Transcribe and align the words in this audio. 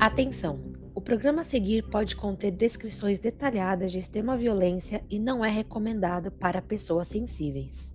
Atenção! 0.00 0.60
O 0.94 1.00
programa 1.00 1.40
a 1.40 1.44
seguir 1.44 1.82
pode 1.82 2.14
conter 2.14 2.52
descrições 2.52 3.18
detalhadas 3.18 3.90
de 3.90 3.98
extrema 3.98 4.36
violência 4.36 5.02
e 5.10 5.18
não 5.18 5.44
é 5.44 5.50
recomendado 5.50 6.30
para 6.30 6.62
pessoas 6.62 7.08
sensíveis. 7.08 7.92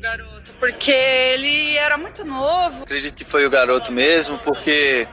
garoto, 0.00 0.52
porque 0.58 0.90
ele 0.90 1.76
era 1.76 1.96
muito 1.96 2.24
novo. 2.24 2.82
Acredito 2.82 3.14
que 3.14 3.24
foi 3.24 3.46
o 3.46 3.50
garoto 3.50 3.92
mesmo, 3.92 4.38
porque 4.38 5.06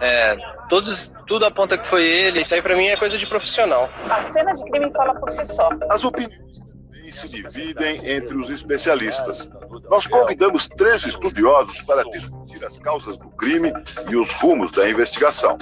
é, 0.00 0.36
todos, 0.72 1.12
tudo 1.26 1.44
aponta 1.44 1.76
que 1.76 1.86
foi 1.86 2.02
ele. 2.02 2.40
Isso 2.40 2.54
aí 2.54 2.62
para 2.62 2.74
mim 2.74 2.86
é 2.86 2.96
coisa 2.96 3.18
de 3.18 3.26
profissional. 3.26 3.90
A 4.08 4.22
cena 4.30 4.54
de 4.54 4.64
crime 4.64 4.90
fala 4.90 5.14
por 5.20 5.30
si 5.30 5.44
só. 5.44 5.68
As 5.90 6.02
opiniões 6.02 6.60
também 6.64 7.12
se 7.12 7.28
dividem 7.28 8.10
entre 8.10 8.34
os 8.34 8.48
especialistas. 8.48 9.50
Nós 9.90 10.06
convidamos 10.06 10.68
três 10.68 11.04
estudiosos 11.04 11.82
para 11.82 12.02
discutir 12.04 12.64
as 12.64 12.78
causas 12.78 13.18
do 13.18 13.28
crime 13.32 13.70
e 14.08 14.16
os 14.16 14.32
rumos 14.36 14.72
da 14.72 14.88
investigação. 14.88 15.58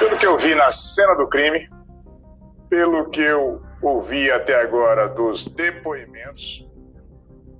Pelo 0.00 0.16
que 0.18 0.26
eu 0.26 0.36
vi 0.36 0.56
na 0.56 0.68
cena 0.72 1.14
do 1.14 1.28
crime, 1.28 1.68
pelo 2.68 3.08
que 3.08 3.20
eu 3.20 3.62
ouvi 3.80 4.32
até 4.32 4.60
agora 4.60 5.08
dos 5.10 5.46
depoimentos, 5.46 6.65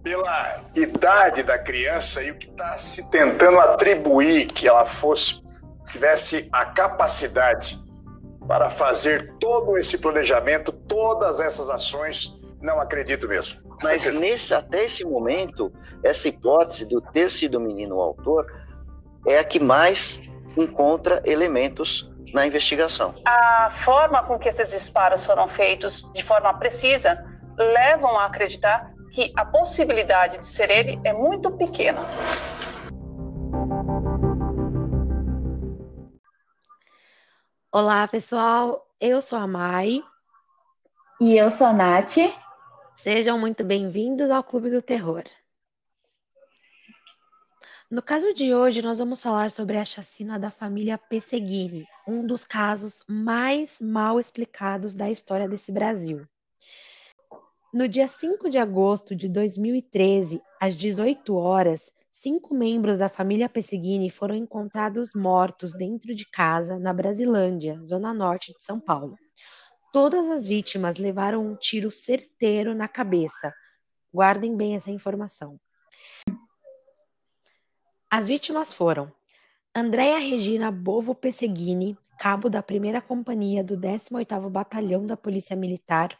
pela 0.06 0.60
idade 0.76 1.42
da 1.42 1.58
criança 1.58 2.22
e 2.22 2.30
o 2.30 2.36
que 2.36 2.46
está 2.46 2.74
se 2.74 3.10
tentando 3.10 3.58
atribuir 3.58 4.46
que 4.46 4.68
ela 4.68 4.86
fosse 4.86 5.42
tivesse 5.90 6.48
a 6.52 6.64
capacidade 6.64 7.76
para 8.46 8.70
fazer 8.70 9.34
todo 9.40 9.76
esse 9.76 9.98
planejamento, 9.98 10.70
todas 10.70 11.40
essas 11.40 11.68
ações, 11.68 12.38
não 12.62 12.80
acredito 12.80 13.26
mesmo. 13.26 13.60
Mas 13.82 14.06
nesse, 14.12 14.54
até 14.54 14.84
esse 14.84 15.04
momento, 15.04 15.72
essa 16.04 16.28
hipótese 16.28 16.86
do 16.86 17.00
ter 17.00 17.28
sido 17.28 17.58
o 17.58 17.60
menino 17.60 17.96
o 17.96 18.00
autor 18.00 18.46
é 19.26 19.40
a 19.40 19.44
que 19.44 19.58
mais 19.58 20.20
encontra 20.56 21.20
elementos 21.24 22.08
na 22.32 22.46
investigação. 22.46 23.12
A 23.24 23.70
forma 23.72 24.22
com 24.22 24.38
que 24.38 24.48
esses 24.48 24.70
disparos 24.70 25.26
foram 25.26 25.48
feitos 25.48 26.08
de 26.14 26.22
forma 26.22 26.54
precisa 26.54 27.24
levam 27.58 28.16
a 28.18 28.26
acreditar 28.26 28.94
que 29.16 29.32
a 29.34 29.46
possibilidade 29.46 30.36
de 30.36 30.46
ser 30.46 30.70
ele 30.70 31.00
é 31.02 31.10
muito 31.10 31.50
pequena. 31.50 32.02
Olá, 37.72 38.06
pessoal. 38.08 38.86
Eu 39.00 39.22
sou 39.22 39.38
a 39.38 39.46
Mai. 39.46 40.04
E 41.18 41.34
eu 41.34 41.48
sou 41.48 41.68
a 41.68 41.72
Nath. 41.72 42.16
Sejam 42.94 43.38
muito 43.38 43.64
bem-vindos 43.64 44.30
ao 44.30 44.44
Clube 44.44 44.68
do 44.68 44.82
Terror. 44.82 45.24
No 47.90 48.02
caso 48.02 48.34
de 48.34 48.54
hoje, 48.54 48.82
nós 48.82 48.98
vamos 48.98 49.22
falar 49.22 49.50
sobre 49.50 49.78
a 49.78 49.84
chacina 49.86 50.38
da 50.38 50.50
família 50.50 50.98
Pesseguini, 50.98 51.86
um 52.06 52.26
dos 52.26 52.44
casos 52.44 53.02
mais 53.08 53.80
mal 53.80 54.20
explicados 54.20 54.92
da 54.92 55.08
história 55.08 55.48
desse 55.48 55.72
Brasil. 55.72 56.28
No 57.74 57.88
dia 57.88 58.06
5 58.06 58.48
de 58.48 58.58
agosto 58.58 59.14
de 59.14 59.28
2013, 59.28 60.40
às 60.60 60.76
18 60.76 61.34
horas, 61.34 61.92
cinco 62.12 62.54
membros 62.54 62.96
da 62.96 63.08
família 63.08 63.48
Pesseguini 63.48 64.08
foram 64.08 64.36
encontrados 64.36 65.10
mortos 65.14 65.74
dentro 65.74 66.14
de 66.14 66.24
casa 66.30 66.78
na 66.78 66.92
Brasilândia, 66.92 67.78
zona 67.82 68.14
norte 68.14 68.52
de 68.52 68.64
São 68.64 68.78
Paulo. 68.78 69.16
Todas 69.92 70.30
as 70.30 70.46
vítimas 70.46 70.96
levaram 70.96 71.44
um 71.44 71.56
tiro 71.56 71.90
certeiro 71.90 72.72
na 72.74 72.86
cabeça. 72.86 73.52
Guardem 74.14 74.56
bem 74.56 74.76
essa 74.76 74.90
informação. 74.90 75.58
As 78.08 78.28
vítimas 78.28 78.72
foram 78.72 79.12
Andréa 79.74 80.18
Regina 80.18 80.70
Bovo 80.70 81.14
Pesseguini, 81.14 81.98
cabo 82.18 82.48
da 82.48 82.62
primeira 82.62 83.02
companhia 83.02 83.64
do 83.64 83.76
18º 83.76 84.48
Batalhão 84.48 85.04
da 85.04 85.16
Polícia 85.16 85.56
Militar, 85.56 86.16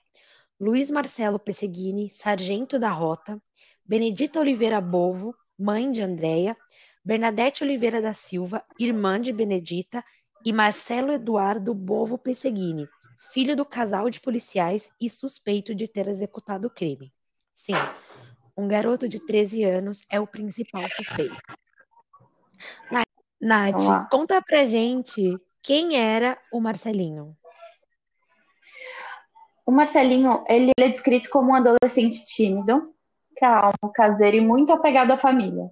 Luiz 0.59 0.91
Marcelo 0.91 1.39
Pesseguini, 1.39 2.09
sargento 2.09 2.79
da 2.79 2.91
rota, 2.91 3.41
Benedita 3.85 4.41
Oliveira 4.41 4.81
Bovo, 4.81 5.35
mãe 5.59 5.91
de 5.91 6.01
Andréa, 6.01 6.57
Bernadette 7.05 7.63
Oliveira 7.63 8.01
da 8.01 8.15
Silva, 8.15 8.65
irmã 8.79 9.21
de 9.21 9.33
Benedita, 9.33 10.03
e 10.45 10.53
Marcelo 10.53 11.13
Eduardo 11.13 11.75
Bovo 11.75 12.17
Pesseguini, 12.17 12.89
filho 13.33 13.57
do 13.57 13.65
casal 13.65 14.09
de 14.09 14.21
policiais 14.21 14.91
e 15.01 15.11
suspeito 15.11 15.75
de 15.75 15.89
ter 15.89 16.09
executado 16.09 16.69
o 16.69 16.71
crime. 16.71 17.13
Sim, 17.53 17.75
um 18.57 18.67
garoto 18.67 19.09
de 19.09 19.25
13 19.25 19.65
anos 19.65 20.07
é 20.11 20.19
o 20.19 20.27
principal 20.27 20.89
suspeito. 20.91 21.37
Nath, 23.39 24.09
conta 24.11 24.41
pra 24.41 24.65
gente 24.65 25.37
quem 25.63 25.97
era 25.97 26.39
o 26.51 26.61
Marcelinho. 26.61 27.37
O 29.67 29.73
Marcelinho, 29.73 30.45
ele 30.49 30.71
é 30.79 30.89
descrito 30.89 31.29
como 31.29 31.51
um 31.51 31.55
adolescente 31.57 32.25
tímido, 32.25 32.95
calmo, 33.37 33.93
caseiro 33.93 34.37
e 34.37 34.41
muito 34.41 34.73
apegado 34.73 35.11
à 35.11 35.19
família. 35.19 35.69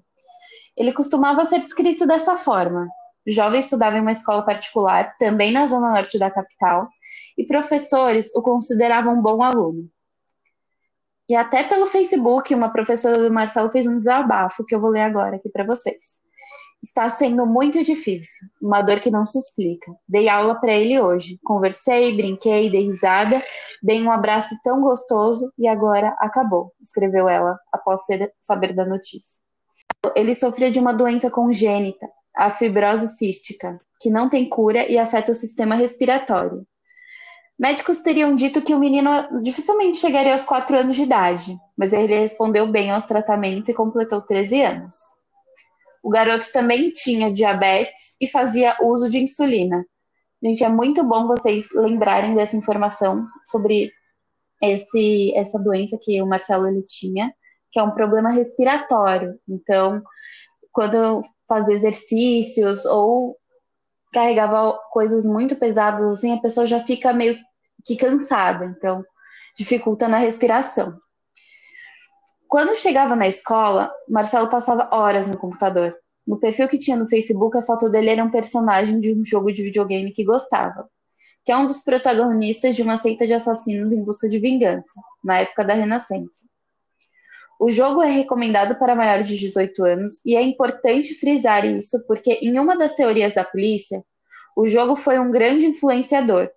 Ele 0.77 0.93
costumava 0.93 1.45
ser 1.45 1.61
descrito 1.61 2.05
dessa 2.05 2.37
forma. 2.37 2.89
O 3.25 3.31
jovem 3.31 3.61
estudava 3.61 3.97
em 3.97 4.01
uma 4.01 4.11
escola 4.11 4.45
particular, 4.45 5.17
também 5.17 5.53
na 5.53 5.65
zona 5.65 5.93
norte 5.93 6.19
da 6.19 6.29
capital, 6.29 6.89
e 7.39 7.47
professores 7.47 8.35
o 8.35 8.43
consideravam 8.43 9.15
um 9.15 9.23
bom 9.23 9.41
aluno. 9.45 9.89
E 11.29 11.37
até 11.37 11.63
pelo 11.63 11.87
Facebook, 11.87 12.53
uma 12.53 12.71
professora 12.71 13.23
do 13.23 13.33
Marcelo 13.33 13.71
fez 13.71 13.87
um 13.87 14.01
desabafo 14.01 14.65
que 14.65 14.75
eu 14.75 14.81
vou 14.81 14.91
ler 14.91 15.03
agora 15.03 15.37
aqui 15.37 15.49
para 15.49 15.65
vocês. 15.65 16.24
Está 16.85 17.09
sendo 17.09 17.47
muito 17.47 17.83
difícil, 17.83 18.47
uma 18.61 18.83
dor 18.83 19.01
que 19.01 19.11
não 19.11 19.25
se 19.25 19.39
explica. 19.39 19.91
Dei 20.07 20.29
aula 20.29 20.55
para 20.55 20.71
ele 20.71 21.01
hoje. 21.01 21.41
Conversei, 21.43 22.15
brinquei, 22.15 22.69
dei 22.69 22.83
risada, 22.83 23.43
dei 23.83 24.03
um 24.03 24.11
abraço 24.11 24.55
tão 24.63 24.83
gostoso 24.83 25.51
e 25.59 25.67
agora 25.67 26.15
acabou, 26.19 26.75
escreveu 26.79 27.27
ela 27.27 27.59
após 27.73 28.03
saber 28.39 28.75
da 28.75 28.85
notícia. 28.85 29.41
Ele 30.15 30.35
sofria 30.35 30.71
de 30.71 30.79
uma 30.79 30.93
doença 30.93 31.31
congênita, 31.31 32.07
a 32.37 32.51
fibrose 32.51 33.17
cística, 33.17 33.81
que 33.99 34.11
não 34.11 34.29
tem 34.29 34.47
cura 34.47 34.87
e 34.87 34.99
afeta 34.99 35.33
o 35.33 35.35
sistema 35.35 35.77
respiratório. 35.77 36.67
Médicos 37.59 38.01
teriam 38.01 38.37
dito 38.37 38.61
que 38.61 38.75
o 38.75 38.79
menino 38.79 39.41
dificilmente 39.41 39.97
chegaria 39.97 40.33
aos 40.33 40.45
4 40.45 40.81
anos 40.81 40.97
de 40.97 41.05
idade, 41.05 41.57
mas 41.79 41.95
ele 41.95 42.19
respondeu 42.19 42.71
bem 42.71 42.91
aos 42.91 43.05
tratamentos 43.05 43.71
e 43.71 43.75
completou 43.75 44.21
13 44.21 44.61
anos. 44.61 45.15
O 46.05 46.11
garoto 46.11 46.53
também 46.53 46.91
tinha 46.91 47.33
diabetes 47.33 48.15
e 48.21 48.29
fazia 48.29 48.77
uso 48.83 49.09
de 49.09 49.19
insulina. 49.19 49.87
Gente, 50.43 50.63
é 50.63 50.69
muito 50.69 51.03
bom 51.03 51.27
vocês 51.27 51.69
lembrarem 51.75 52.35
dessa 52.35 52.55
informação 52.55 53.27
sobre 53.51 53.91
esse, 54.63 55.33
essa 55.35 55.59
doença 55.59 55.99
que 55.99 56.21
o 56.21 56.27
Marcelo 56.27 56.69
ele 56.69 56.83
tinha, 56.83 57.33
que 57.73 57.81
é 57.81 57.83
um 57.83 57.93
problema 57.93 58.31
respiratório. 58.31 59.41
Então, 59.49 60.03
quando 60.71 61.23
fazia 61.49 61.75
exercícios 61.75 62.85
ou 62.85 63.39
carregava 64.13 64.79
coisas 64.93 65.25
muito 65.25 65.57
pesadas, 65.57 66.13
assim, 66.13 66.35
a 66.35 66.41
pessoa 66.43 66.67
já 66.67 66.81
fica 66.81 67.15
meio 67.15 67.39
que 67.83 67.97
cansada, 67.97 68.67
então 68.67 69.03
dificulta 69.57 70.07
na 70.07 70.19
respiração. 70.19 70.99
Quando 72.49 72.77
chegava 72.77 73.17
na 73.17 73.27
escola, 73.27 73.93
Marcelo 74.09 74.49
passava 74.49 74.89
horas 74.93 75.27
no 75.27 75.37
computador. 75.37 75.97
No 76.27 76.39
perfil 76.39 76.69
que 76.69 76.79
tinha 76.79 76.97
no 76.97 77.09
Facebook, 77.09 77.57
a 77.59 77.63
foto 77.63 77.89
dele 77.91 78.11
era 78.11 78.25
um 78.25 78.31
personagem 78.31 78.99
de 78.99 79.15
um 79.15 79.25
jogo 79.25 79.53
de 79.53 79.63
videogame 79.63 80.13
que 80.13 80.25
gostava, 80.25 80.89
que 81.45 81.53
é 81.53 81.57
um 81.57 81.67
dos 81.67 81.81
protagonistas 81.81 82.75
de 82.75 82.83
uma 82.83 82.97
seita 82.97 83.27
de 83.27 83.35
assassinos 83.35 83.93
em 83.93 84.03
busca 84.03 84.29
de 84.29 84.39
vingança, 84.39 85.01
na 85.23 85.41
época 85.41 85.65
da 85.65 85.75
Renascença. 85.75 86.47
O 87.61 87.71
jogo 87.71 88.03
é 88.03 88.11
recomendado 88.11 88.77
para 88.79 88.97
maiores 88.97 89.29
de 89.29 89.39
18 89.39 89.85
anos 89.85 90.25
e 90.25 90.35
é 90.35 90.43
importante 90.43 91.15
frisar 91.15 91.65
isso 91.65 92.05
porque, 92.07 92.33
em 92.43 92.59
uma 92.59 92.77
das 92.77 92.95
teorias 92.95 93.33
da 93.33 93.45
polícia, 93.45 94.03
o 94.57 94.67
jogo 94.67 94.97
foi 94.97 95.19
um 95.19 95.31
grande 95.31 95.67
influenciador. 95.67 96.51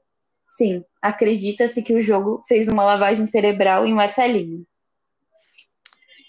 Sim, 0.49 0.83
acredita-se 1.01 1.81
que 1.81 1.93
o 1.93 1.99
jogo 1.99 2.41
fez 2.47 2.67
uma 2.67 2.83
lavagem 2.83 3.25
cerebral 3.25 3.85
em 3.85 3.93
Marcelinho. 3.93 4.65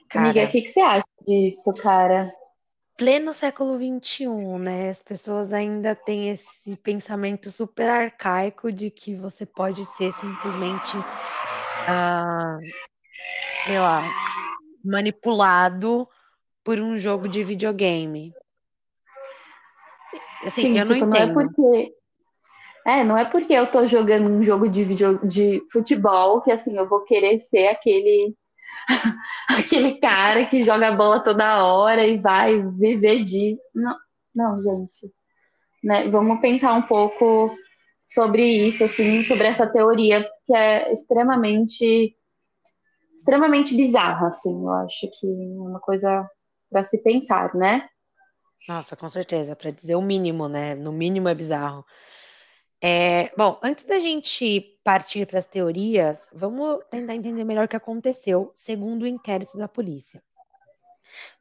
Cara, 0.09 0.31
Amiga, 0.31 0.45
o 0.45 0.49
que, 0.49 0.63
que 0.63 0.69
você 0.69 0.81
acha 0.81 1.07
disso, 1.27 1.73
cara? 1.75 2.33
Pleno 2.97 3.35
século 3.35 3.79
XXI, 3.79 4.27
né? 4.59 4.91
As 4.91 5.03
pessoas 5.03 5.53
ainda 5.53 5.95
têm 5.95 6.31
esse 6.31 6.77
pensamento 6.77 7.51
super 7.51 7.89
arcaico 7.89 8.73
de 8.73 8.91
que 8.91 9.15
você 9.15 9.45
pode 9.45 9.85
ser 9.85 10.11
simplesmente, 10.13 10.97
uh, 10.97 12.59
sei 13.67 13.79
lá, 13.79 14.03
manipulado 14.85 16.09
por 16.65 16.81
um 16.81 16.99
jogo 16.99 17.29
de 17.29 17.45
videogame. 17.45 18.33
Assim, 20.45 20.63
Sim, 20.63 20.79
eu 20.79 20.87
tipo, 20.87 20.89
não 20.89 20.97
entendo. 20.97 21.35
Não 21.35 21.41
é 21.41 21.47
porque 21.47 21.95
É, 22.87 23.05
não 23.05 23.19
é 23.19 23.25
porque 23.25 23.53
eu 23.53 23.71
tô 23.71 23.87
jogando 23.87 24.31
um 24.31 24.43
jogo 24.43 24.69
de, 24.69 24.83
video, 24.83 25.21
de 25.27 25.63
futebol 25.71 26.41
que 26.41 26.51
assim 26.51 26.77
eu 26.77 26.89
vou 26.89 27.05
querer 27.05 27.39
ser 27.41 27.69
aquele 27.69 28.35
aquele 29.49 29.99
cara 30.01 30.47
que 30.47 30.65
joga 30.65 30.93
bola 30.93 31.21
toda 31.21 31.65
hora 31.65 32.07
e 32.07 32.19
vai 32.19 32.63
viver 32.63 33.23
de. 33.23 33.57
Não, 33.75 33.97
não 34.35 34.63
gente. 34.63 35.13
Né? 35.83 36.09
Vamos 36.09 36.41
pensar 36.41 36.73
um 36.75 36.83
pouco 36.83 37.57
sobre 38.09 38.43
isso, 38.67 38.85
assim, 38.85 39.23
sobre 39.23 39.47
essa 39.47 39.67
teoria 39.67 40.27
que 40.47 40.55
é 40.55 40.93
extremamente 40.93 42.17
extremamente 43.19 43.77
bizarra, 43.77 44.29
assim, 44.29 44.51
eu 44.51 44.73
acho 44.75 45.11
que 45.19 45.27
é 45.27 45.61
uma 45.61 45.81
coisa 45.81 46.27
para 46.71 46.85
se 46.85 46.97
pensar, 46.99 47.53
né? 47.55 47.89
Nossa, 48.69 48.97
com 48.97 49.09
certeza, 49.09 49.57
para 49.57 49.71
dizer 49.71 49.97
o 49.97 50.03
mínimo, 50.03 50.49
né? 50.49 50.75
No 50.75 50.93
mínimo 50.93 51.29
é 51.29 51.35
bizarro. 51.35 51.85
É, 52.81 53.31
bom, 53.37 53.59
antes 53.63 53.85
da 53.85 53.99
gente 53.99 54.78
partir 54.89 55.27
para 55.27 55.39
as 55.39 55.45
teorias, 55.45 56.31
vamos 56.33 56.83
tentar 56.91 57.15
entender 57.15 57.45
melhor 57.45 57.67
o 57.67 57.69
que 57.69 57.77
aconteceu, 57.77 58.51
segundo 58.55 59.03
o 59.03 59.07
inquérito 59.07 59.59
da 59.59 59.69
polícia. 59.69 60.23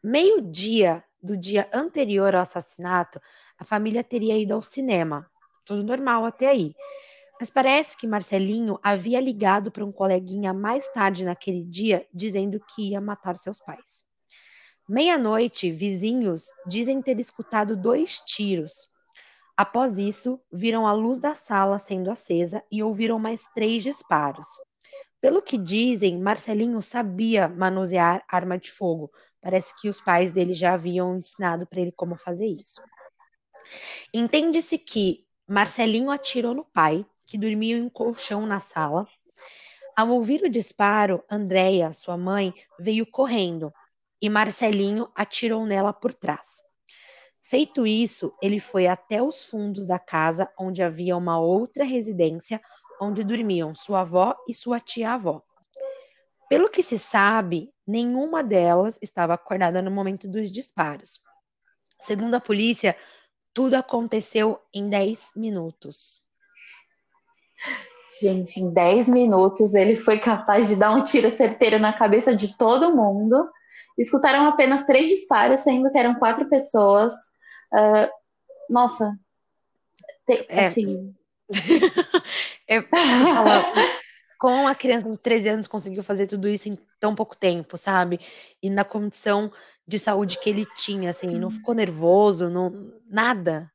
Meio-dia 0.04 1.02
do 1.24 1.38
dia 1.38 1.70
anterior 1.74 2.36
ao 2.36 2.42
assassinato, 2.42 3.22
a 3.58 3.64
família 3.64 4.04
teria 4.04 4.38
ido 4.38 4.54
ao 4.54 4.62
cinema. 4.62 5.32
Tudo 5.66 5.82
normal 5.82 6.26
até 6.26 6.50
aí. 6.50 6.76
Mas 7.40 7.50
parece 7.50 7.96
que 7.96 8.06
Marcelinho 8.06 8.78
havia 8.84 9.22
ligado 9.22 9.72
para 9.72 9.86
um 9.86 9.94
coleguinha 9.94 10.54
mais 10.54 10.86
tarde 10.92 11.24
naquele 11.24 11.64
dia, 11.64 12.06
dizendo 12.14 12.60
que 12.60 12.90
ia 12.90 13.00
matar 13.00 13.38
seus 13.38 13.62
pais. 13.62 14.10
Meia-noite, 14.90 15.72
vizinhos 15.72 16.48
dizem 16.68 17.02
ter 17.02 17.18
escutado 17.18 17.78
dois 17.78 18.20
tiros. 18.20 18.90
Após 19.58 19.98
isso, 19.98 20.40
viram 20.54 20.86
a 20.86 20.94
luz 20.94 21.20
da 21.20 21.34
sala 21.34 21.80
sendo 21.80 22.12
acesa 22.12 22.64
e 22.72 22.84
ouviram 22.84 23.18
mais 23.18 23.48
três 23.56 23.82
disparos. 23.82 24.48
Pelo 25.20 25.42
que 25.42 25.58
dizem, 25.58 26.22
Marcelinho 26.22 26.80
sabia 26.80 27.48
manusear 27.48 28.24
arma 28.30 28.60
de 28.60 28.72
fogo. 28.72 29.12
Parece 29.42 29.74
que 29.82 29.90
os 29.90 30.00
pais 30.00 30.32
dele 30.32 30.54
já 30.54 30.76
haviam 30.76 31.16
ensinado 31.16 31.66
para 31.66 31.82
ele 31.82 31.92
como 31.92 32.16
fazer 32.16 32.46
isso. 32.46 32.80
Entende-se 34.14 34.78
que 34.78 35.26
Marcelinho 35.48 36.12
atirou 36.12 36.54
no 36.54 36.64
pai, 36.64 37.04
que 37.26 37.36
dormia 37.36 37.78
em 37.78 37.82
um 37.82 37.90
colchão 37.90 38.46
na 38.46 38.60
sala. 38.60 39.08
Ao 39.96 40.08
ouvir 40.10 40.44
o 40.44 40.50
disparo, 40.50 41.24
Andréia, 41.28 41.94
sua 41.94 42.16
mãe, 42.16 42.54
veio 42.80 43.10
correndo 43.10 43.74
e 44.22 44.30
Marcelinho 44.30 45.10
atirou 45.16 45.66
nela 45.66 45.92
por 45.92 46.14
trás. 46.14 46.67
Feito 47.50 47.88
isso, 47.88 48.34
ele 48.42 48.60
foi 48.60 48.88
até 48.88 49.24
os 49.24 49.46
fundos 49.46 49.88
da 49.88 49.98
casa, 49.98 50.52
onde 50.60 50.84
havia 50.84 51.16
uma 51.16 51.40
outra 51.40 51.86
residência, 51.86 52.62
onde 53.02 53.24
dormiam 53.24 53.74
sua 53.74 54.02
avó 54.02 54.36
e 54.50 54.54
sua 54.54 54.82
tia-avó. 54.82 55.42
Pelo 56.50 56.70
que 56.70 56.84
se 56.84 57.00
sabe, 57.00 57.72
nenhuma 57.88 58.44
delas 58.44 59.00
estava 59.02 59.34
acordada 59.34 59.82
no 59.82 59.90
momento 59.90 60.28
dos 60.28 60.52
disparos. 60.52 61.22
Segundo 62.02 62.36
a 62.36 62.42
polícia, 62.42 62.98
tudo 63.54 63.76
aconteceu 63.76 64.60
em 64.74 64.90
10 64.90 65.32
minutos. 65.34 66.24
Gente, 68.22 68.60
em 68.60 68.74
10 68.74 69.08
minutos 69.08 69.74
ele 69.74 69.96
foi 69.96 70.20
capaz 70.20 70.68
de 70.68 70.76
dar 70.76 70.92
um 70.92 71.02
tiro 71.02 71.32
certeiro 71.32 71.80
na 71.80 71.94
cabeça 71.94 72.36
de 72.36 72.58
todo 72.58 72.94
mundo. 72.94 73.50
Escutaram 73.98 74.50
apenas 74.50 74.86
três 74.86 75.08
disparos, 75.08 75.62
sendo 75.62 75.90
que 75.90 75.98
eram 75.98 76.16
quatro 76.16 76.50
pessoas. 76.50 77.14
Uh, 77.74 78.10
nossa, 78.70 79.18
é. 80.30 80.66
assim. 80.66 81.16
é, 82.68 82.82
como 84.38 84.56
uma 84.62 84.76
criança 84.76 85.10
de 85.10 85.18
13 85.18 85.50
anos 85.50 85.68
conseguiu 85.68 86.04
fazer 86.04 86.28
tudo 86.28 86.48
isso 86.48 86.70
em 86.70 86.78
tão 87.00 87.16
pouco 87.16 87.36
tempo, 87.36 87.78
sabe? 87.78 88.20
E 88.62 88.70
na 88.70 88.84
condição 88.84 89.52
de 89.88 89.98
saúde 89.98 90.40
que 90.40 90.50
ele 90.50 90.66
tinha, 90.76 91.10
assim, 91.10 91.28
não 91.40 91.50
ficou 91.50 91.74
nervoso, 91.74 92.50
não, 92.50 92.94
nada. 93.10 93.72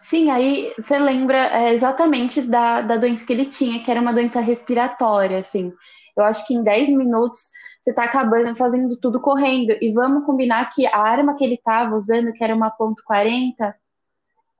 Sim, 0.00 0.30
aí 0.30 0.74
você 0.76 0.98
lembra 0.98 1.38
é, 1.46 1.72
exatamente 1.72 2.42
da, 2.42 2.82
da 2.82 2.96
doença 2.96 3.24
que 3.24 3.32
ele 3.32 3.46
tinha, 3.46 3.82
que 3.82 3.90
era 3.90 4.00
uma 4.00 4.12
doença 4.12 4.40
respiratória, 4.40 5.38
assim. 5.38 5.72
Eu 6.16 6.24
acho 6.24 6.46
que 6.46 6.54
em 6.54 6.62
10 6.62 6.90
minutos 6.90 7.50
você 7.84 7.90
está 7.90 8.04
acabando 8.04 8.56
fazendo 8.56 8.96
tudo 8.96 9.20
correndo. 9.20 9.76
E 9.78 9.92
vamos 9.92 10.24
combinar 10.24 10.70
que 10.70 10.86
a 10.86 10.96
arma 10.96 11.36
que 11.36 11.44
ele 11.44 11.56
estava 11.56 11.94
usando, 11.94 12.32
que 12.32 12.42
era 12.42 12.54
uma 12.54 12.70
ponto 12.70 13.02
.40, 13.06 13.74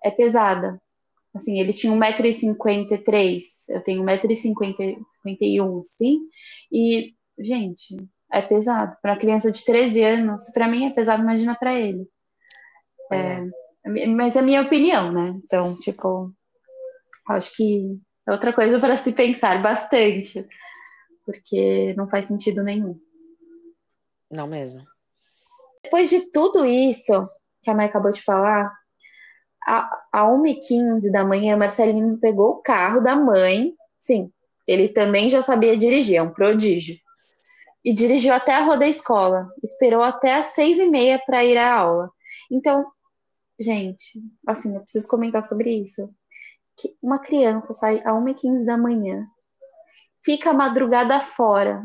é 0.05 0.11
pesada. 0.11 0.79
Assim, 1.35 1.59
ele 1.59 1.73
tinha 1.73 1.93
1,53m, 1.93 3.41
eu 3.71 3.81
tenho 3.81 4.05
1,51m, 4.05 5.81
sim. 5.83 6.21
E, 6.71 7.15
gente, 7.39 7.97
é 8.31 8.43
pesado. 8.43 8.95
Para 9.01 9.17
criança 9.17 9.51
de 9.51 9.65
13 9.65 10.03
anos, 10.03 10.51
para 10.53 10.69
mim 10.69 10.85
é 10.85 10.91
pesado, 10.91 11.23
imagina 11.23 11.55
para 11.55 11.73
ele. 11.73 12.07
É, 13.11 13.43
é. 13.87 14.07
Mas 14.07 14.37
é 14.37 14.41
a 14.41 14.43
minha 14.43 14.61
opinião, 14.61 15.11
né? 15.11 15.35
Então, 15.43 15.75
tipo, 15.79 16.31
acho 17.31 17.57
que 17.57 17.99
é 18.29 18.33
outra 18.33 18.53
coisa 18.53 18.79
para 18.79 18.97
se 18.99 19.13
pensar 19.13 19.63
bastante, 19.63 20.47
porque 21.25 21.95
não 21.97 22.07
faz 22.07 22.27
sentido 22.27 22.63
nenhum. 22.63 23.01
Não 24.35 24.47
mesmo. 24.47 24.83
Depois 25.83 26.11
de 26.11 26.31
tudo 26.33 26.65
isso 26.65 27.29
que 27.63 27.71
a 27.71 27.75
mãe 27.75 27.87
acabou 27.87 28.11
de 28.11 28.23
falar, 28.23 28.73
a, 29.67 30.03
a 30.13 30.23
1h15 30.25 31.11
da 31.11 31.25
manhã, 31.25 31.57
Marcelinho 31.57 32.19
pegou 32.19 32.51
o 32.51 32.63
carro 32.63 33.01
da 33.01 33.17
mãe. 33.17 33.75
Sim, 33.99 34.31
ele 34.67 34.89
também 34.89 35.29
já 35.29 35.43
sabia 35.43 35.77
dirigir, 35.77 36.17
é 36.17 36.23
um 36.23 36.33
prodígio. 36.33 36.97
E 37.85 37.93
dirigiu 37.93 38.35
até 38.35 38.55
a 38.55 38.63
rua 38.63 38.77
da 38.77 38.89
escola. 38.89 39.49
Esperou 39.63 40.03
até 40.03 40.35
as 40.35 40.49
seis 40.49 40.79
e 40.79 40.87
meia 40.87 41.19
para 41.25 41.45
ir 41.45 41.57
à 41.57 41.75
aula. 41.75 42.11
Então, 42.51 42.87
gente, 43.59 44.21
assim, 44.47 44.75
eu 44.75 44.81
preciso 44.81 45.09
comentar 45.09 45.45
sobre 45.45 45.71
isso. 45.71 46.11
Que 46.77 46.97
uma 47.03 47.19
criança 47.19 47.73
sai 47.73 48.01
a 48.05 48.13
1h15 48.13 48.65
da 48.65 48.77
manhã, 48.77 49.27
fica 50.25 50.51
a 50.51 50.55
madrugada 50.55 51.21
fora, 51.21 51.85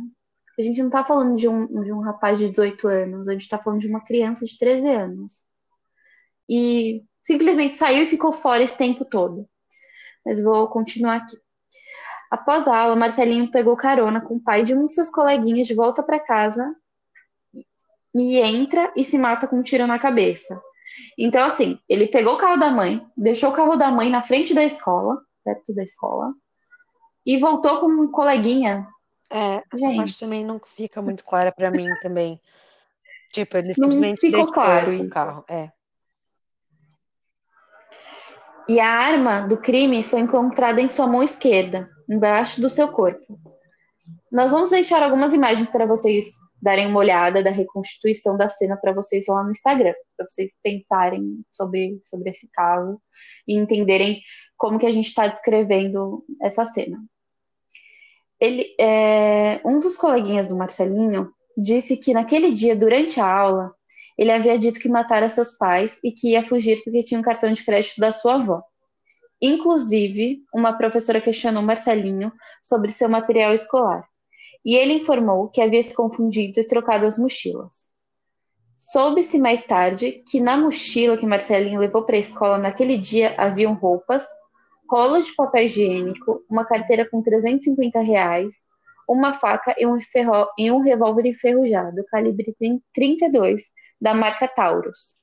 a 0.59 0.63
gente 0.63 0.83
não 0.83 0.89
tá 0.89 1.05
falando 1.05 1.37
de 1.37 1.47
um, 1.47 1.83
de 1.83 1.93
um 1.93 2.01
rapaz 2.01 2.37
de 2.37 2.49
18 2.49 2.87
anos, 2.87 3.29
a 3.29 3.31
gente 3.31 3.47
tá 3.47 3.57
falando 3.57 3.79
de 3.79 3.87
uma 3.87 4.03
criança 4.03 4.43
de 4.43 4.57
13 4.57 4.87
anos. 4.89 5.43
E 6.49 7.03
simplesmente 7.21 7.77
saiu 7.77 8.03
e 8.03 8.07
ficou 8.07 8.33
fora 8.33 8.61
esse 8.61 8.77
tempo 8.77 9.05
todo. 9.05 9.47
Mas 10.25 10.43
vou 10.43 10.67
continuar 10.67 11.17
aqui. 11.17 11.37
Após 12.29 12.67
a 12.67 12.77
aula, 12.77 12.95
Marcelinho 12.95 13.49
pegou 13.49 13.75
carona 13.77 14.19
com 14.19 14.35
o 14.35 14.39
pai 14.39 14.63
de 14.63 14.75
um 14.75 14.85
de 14.85 14.93
seus 14.93 15.09
coleguinhas 15.09 15.65
de 15.65 15.73
volta 15.73 16.03
para 16.03 16.19
casa 16.19 16.75
e 18.13 18.37
entra 18.39 18.91
e 18.95 19.03
se 19.03 19.17
mata 19.17 19.47
com 19.47 19.57
um 19.57 19.63
tiro 19.63 19.87
na 19.87 19.97
cabeça. 19.97 20.61
Então, 21.17 21.45
assim, 21.45 21.79
ele 21.87 22.07
pegou 22.07 22.33
o 22.33 22.37
carro 22.37 22.57
da 22.57 22.69
mãe, 22.69 23.05
deixou 23.15 23.51
o 23.51 23.53
carro 23.53 23.77
da 23.77 23.89
mãe 23.89 24.09
na 24.09 24.21
frente 24.21 24.53
da 24.53 24.63
escola, 24.63 25.21
perto 25.43 25.73
da 25.73 25.83
escola, 25.83 26.33
e 27.25 27.37
voltou 27.37 27.79
com 27.79 27.87
um 27.87 28.11
coleguinha 28.11 28.85
é, 29.31 29.63
Gente. 29.73 29.97
parte 29.97 30.19
também 30.19 30.43
não 30.43 30.59
fica 30.59 31.01
muito 31.01 31.23
clara 31.23 31.51
para 31.51 31.69
mim 31.69 31.87
também. 32.01 32.41
Tipo, 33.31 33.57
ele 33.57 33.73
simplesmente 33.73 34.29
não 34.29 34.39
ficou 34.39 34.51
claro 34.51 35.01
o 35.01 35.09
carro. 35.09 35.45
É. 35.47 35.71
E 38.67 38.79
a 38.79 38.87
arma 38.87 39.41
do 39.41 39.57
crime 39.57 40.03
foi 40.03 40.21
encontrada 40.21 40.81
em 40.81 40.87
sua 40.87 41.07
mão 41.07 41.21
esquerda, 41.21 41.89
embaixo 42.09 42.59
do 42.59 42.69
seu 42.69 42.87
corpo. 42.87 43.39
Nós 44.31 44.51
vamos 44.51 44.71
deixar 44.71 45.03
algumas 45.03 45.33
imagens 45.33 45.69
para 45.69 45.85
vocês 45.85 46.25
darem 46.61 46.87
uma 46.87 46.99
olhada 46.99 47.43
da 47.43 47.49
reconstituição 47.51 48.35
da 48.35 48.49
cena 48.49 48.77
para 48.77 48.93
vocês 48.93 49.25
lá 49.27 49.43
no 49.43 49.51
Instagram, 49.51 49.93
para 50.17 50.27
vocês 50.27 50.53
pensarem 50.61 51.41
sobre, 51.49 51.99
sobre 52.03 52.31
esse 52.31 52.49
caso 52.51 52.99
e 53.47 53.55
entenderem 53.55 54.19
como 54.57 54.77
que 54.77 54.85
a 54.85 54.91
gente 54.91 55.07
está 55.07 55.25
descrevendo 55.27 56.23
essa 56.41 56.65
cena 56.65 56.99
ele, 58.39 58.75
é, 58.79 59.59
um 59.65 59.79
dos 59.79 59.97
coleguinhas 59.97 60.47
do 60.47 60.55
Marcelinho 60.55 61.31
disse 61.57 61.97
que 61.97 62.13
naquele 62.13 62.51
dia, 62.51 62.75
durante 62.75 63.19
a 63.19 63.31
aula, 63.31 63.73
ele 64.17 64.31
havia 64.31 64.57
dito 64.57 64.79
que 64.79 64.89
matara 64.89 65.29
seus 65.29 65.51
pais 65.57 65.99
e 66.03 66.11
que 66.11 66.31
ia 66.31 66.43
fugir 66.43 66.81
porque 66.83 67.03
tinha 67.03 67.19
um 67.19 67.23
cartão 67.23 67.51
de 67.51 67.63
crédito 67.63 67.99
da 67.99 68.11
sua 68.11 68.35
avó. 68.35 68.61
Inclusive, 69.41 70.43
uma 70.53 70.73
professora 70.73 71.21
questionou 71.21 71.63
Marcelinho 71.63 72.31
sobre 72.63 72.91
seu 72.91 73.07
material 73.07 73.53
escolar. 73.53 74.05
E 74.65 74.75
ele 74.75 74.93
informou 74.93 75.47
que 75.47 75.61
havia 75.61 75.81
se 75.81 75.95
confundido 75.95 76.59
e 76.59 76.67
trocado 76.67 77.05
as 77.05 77.17
mochilas. 77.17 77.89
Soube-se 78.77 79.39
mais 79.39 79.65
tarde 79.65 80.23
que 80.29 80.41
na 80.41 80.57
mochila 80.57 81.17
que 81.17 81.25
Marcelinho 81.25 81.79
levou 81.79 82.03
para 82.03 82.15
a 82.15 82.19
escola 82.19 82.57
naquele 82.57 82.97
dia 82.97 83.35
haviam 83.37 83.73
roupas, 83.73 84.25
rolo 84.89 85.21
de 85.21 85.33
papel 85.35 85.65
higiênico, 85.65 86.43
uma 86.49 86.65
carteira 86.65 87.07
com 87.07 87.21
350 87.21 87.99
reais, 87.99 88.55
uma 89.07 89.33
faca 89.33 89.75
e 89.77 89.85
um, 89.85 90.01
ferro... 90.01 90.47
e 90.57 90.71
um 90.71 90.81
revólver 90.81 91.25
enferrujado, 91.27 92.03
calibre 92.09 92.55
32, 92.93 93.63
da 93.99 94.13
marca 94.13 94.47
Taurus. 94.47 95.17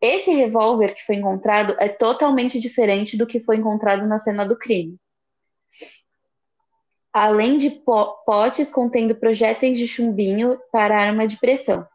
Esse 0.00 0.30
revólver 0.30 0.94
que 0.94 1.04
foi 1.04 1.16
encontrado 1.16 1.74
é 1.78 1.88
totalmente 1.88 2.60
diferente 2.60 3.16
do 3.16 3.26
que 3.26 3.40
foi 3.40 3.56
encontrado 3.56 4.06
na 4.06 4.20
cena 4.20 4.44
do 4.46 4.56
crime. 4.56 4.96
Além 7.12 7.56
de 7.56 7.70
potes 8.26 8.70
contendo 8.70 9.14
projéteis 9.14 9.78
de 9.78 9.88
chumbinho 9.88 10.58
para 10.70 11.00
arma 11.00 11.26
de 11.26 11.38
pressão. 11.38 11.86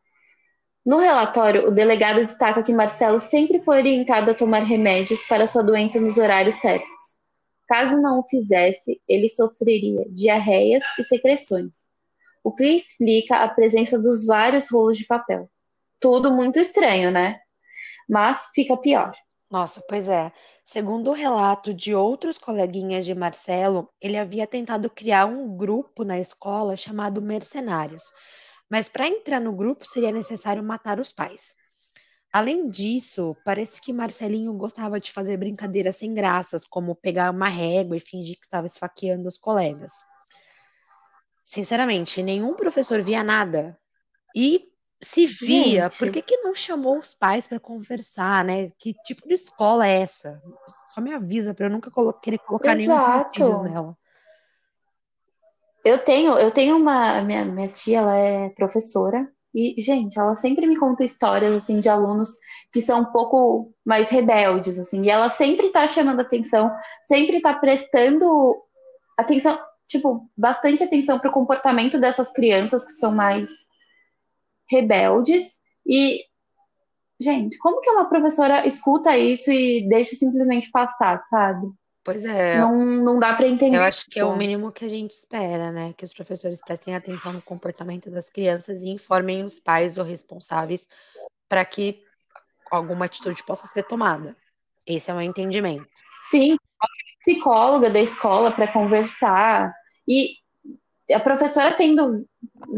No 0.83 0.97
relatório, 0.97 1.67
o 1.67 1.71
delegado 1.71 2.25
destaca 2.25 2.63
que 2.63 2.73
Marcelo 2.73 3.19
sempre 3.19 3.61
foi 3.61 3.77
orientado 3.77 4.31
a 4.31 4.33
tomar 4.33 4.63
remédios 4.63 5.21
para 5.27 5.45
sua 5.45 5.61
doença 5.61 5.99
nos 5.99 6.17
horários 6.17 6.55
certos. 6.55 7.15
Caso 7.67 8.01
não 8.01 8.19
o 8.19 8.23
fizesse, 8.23 8.99
ele 9.07 9.29
sofreria 9.29 10.03
diarreias 10.09 10.83
e 10.97 11.03
secreções, 11.03 11.77
o 12.43 12.51
que 12.51 12.65
explica 12.65 13.37
a 13.37 13.47
presença 13.47 13.97
dos 13.97 14.25
vários 14.25 14.69
rolos 14.69 14.97
de 14.97 15.05
papel. 15.05 15.49
Tudo 15.99 16.31
muito 16.31 16.59
estranho, 16.59 17.11
né? 17.11 17.39
Mas 18.09 18.49
fica 18.53 18.75
pior. 18.75 19.13
Nossa, 19.49 19.83
pois 19.87 20.07
é. 20.09 20.31
Segundo 20.65 21.11
o 21.11 21.13
relato 21.13 21.73
de 21.73 21.93
outros 21.93 22.39
coleguinhas 22.39 23.05
de 23.05 23.13
Marcelo, 23.13 23.87
ele 24.01 24.17
havia 24.17 24.47
tentado 24.47 24.89
criar 24.89 25.27
um 25.27 25.55
grupo 25.55 26.03
na 26.03 26.19
escola 26.19 26.75
chamado 26.75 27.21
Mercenários 27.21 28.03
mas 28.71 28.87
para 28.87 29.05
entrar 29.05 29.41
no 29.41 29.51
grupo 29.51 29.85
seria 29.85 30.13
necessário 30.13 30.63
matar 30.63 30.97
os 30.97 31.11
pais. 31.11 31.53
Além 32.31 32.69
disso, 32.69 33.35
parece 33.43 33.81
que 33.81 33.91
Marcelinho 33.91 34.53
gostava 34.53 34.97
de 34.97 35.11
fazer 35.11 35.35
brincadeiras 35.35 35.97
sem 35.97 36.13
graças, 36.13 36.65
como 36.65 36.95
pegar 36.95 37.29
uma 37.31 37.49
régua 37.49 37.97
e 37.97 37.99
fingir 37.99 38.37
que 38.39 38.45
estava 38.45 38.65
esfaqueando 38.65 39.27
os 39.27 39.37
colegas. 39.37 39.91
Sinceramente, 41.43 42.23
nenhum 42.23 42.53
professor 42.53 43.01
via 43.01 43.21
nada. 43.21 43.77
E 44.33 44.71
se 45.03 45.27
via, 45.27 45.89
Gente. 45.89 45.97
por 45.97 46.09
que, 46.09 46.21
que 46.21 46.37
não 46.37 46.55
chamou 46.55 46.97
os 46.97 47.13
pais 47.13 47.47
para 47.47 47.59
conversar, 47.59 48.45
né? 48.45 48.69
Que 48.79 48.93
tipo 49.03 49.27
de 49.27 49.33
escola 49.33 49.85
é 49.85 49.99
essa? 49.99 50.41
Só 50.93 51.01
me 51.01 51.13
avisa 51.13 51.53
para 51.53 51.65
eu 51.65 51.69
nunca 51.69 51.91
colo 51.91 52.13
querer 52.13 52.37
colocar 52.37 52.79
Exato. 52.79 53.09
nenhum 53.37 53.51
filhos 53.51 53.69
nela. 53.69 53.97
Eu 55.83 56.03
tenho, 56.03 56.33
eu 56.37 56.51
tenho 56.51 56.77
uma. 56.77 57.21
Minha, 57.21 57.45
minha 57.45 57.67
tia, 57.67 57.99
ela 57.99 58.15
é 58.15 58.49
professora. 58.49 59.27
E, 59.53 59.81
gente, 59.81 60.17
ela 60.17 60.35
sempre 60.35 60.65
me 60.65 60.77
conta 60.77 61.03
histórias, 61.03 61.51
assim, 61.51 61.81
de 61.81 61.89
alunos 61.89 62.29
que 62.71 62.79
são 62.79 63.01
um 63.01 63.05
pouco 63.05 63.73
mais 63.85 64.09
rebeldes, 64.09 64.79
assim. 64.79 65.01
E 65.03 65.09
ela 65.09 65.27
sempre 65.29 65.69
tá 65.69 65.85
chamando 65.87 66.21
atenção, 66.21 66.71
sempre 67.03 67.41
tá 67.41 67.53
prestando 67.53 68.55
atenção, 69.17 69.59
tipo, 69.87 70.29
bastante 70.37 70.83
atenção 70.83 71.19
pro 71.19 71.31
comportamento 71.31 71.99
dessas 71.99 72.31
crianças 72.31 72.85
que 72.85 72.93
são 72.93 73.13
mais 73.13 73.51
rebeldes. 74.69 75.59
E, 75.85 76.23
gente, 77.19 77.57
como 77.57 77.81
que 77.81 77.89
uma 77.89 78.07
professora 78.07 78.65
escuta 78.65 79.17
isso 79.17 79.51
e 79.51 79.87
deixa 79.89 80.15
simplesmente 80.15 80.71
passar, 80.71 81.21
sabe? 81.29 81.67
Pois 82.03 82.25
é. 82.25 82.57
Não, 82.57 82.75
não 82.75 83.19
dá 83.19 83.33
para 83.33 83.47
entender. 83.47 83.77
Eu 83.77 83.83
acho 83.83 84.05
que 84.09 84.19
é 84.19 84.25
o 84.25 84.35
mínimo 84.35 84.71
que 84.71 84.83
a 84.83 84.87
gente 84.87 85.11
espera, 85.11 85.71
né? 85.71 85.93
Que 85.95 86.03
os 86.03 86.13
professores 86.13 86.59
prestem 86.65 86.95
atenção 86.95 87.33
no 87.33 87.41
comportamento 87.41 88.09
das 88.09 88.29
crianças 88.29 88.81
e 88.81 88.89
informem 88.89 89.43
os 89.43 89.59
pais 89.59 89.97
ou 89.97 90.03
responsáveis 90.03 90.87
para 91.47 91.63
que 91.63 92.03
alguma 92.71 93.05
atitude 93.05 93.43
possa 93.43 93.67
ser 93.67 93.83
tomada. 93.83 94.35
Esse 94.85 95.11
é 95.11 95.13
o 95.13 95.17
meu 95.17 95.25
entendimento. 95.25 95.87
Sim, 96.29 96.55
psicóloga 97.23 97.89
da 97.89 97.99
escola 97.99 98.51
para 98.51 98.67
conversar 98.67 99.71
e 100.07 100.35
a 101.13 101.19
professora 101.19 101.71
tendo 101.71 102.25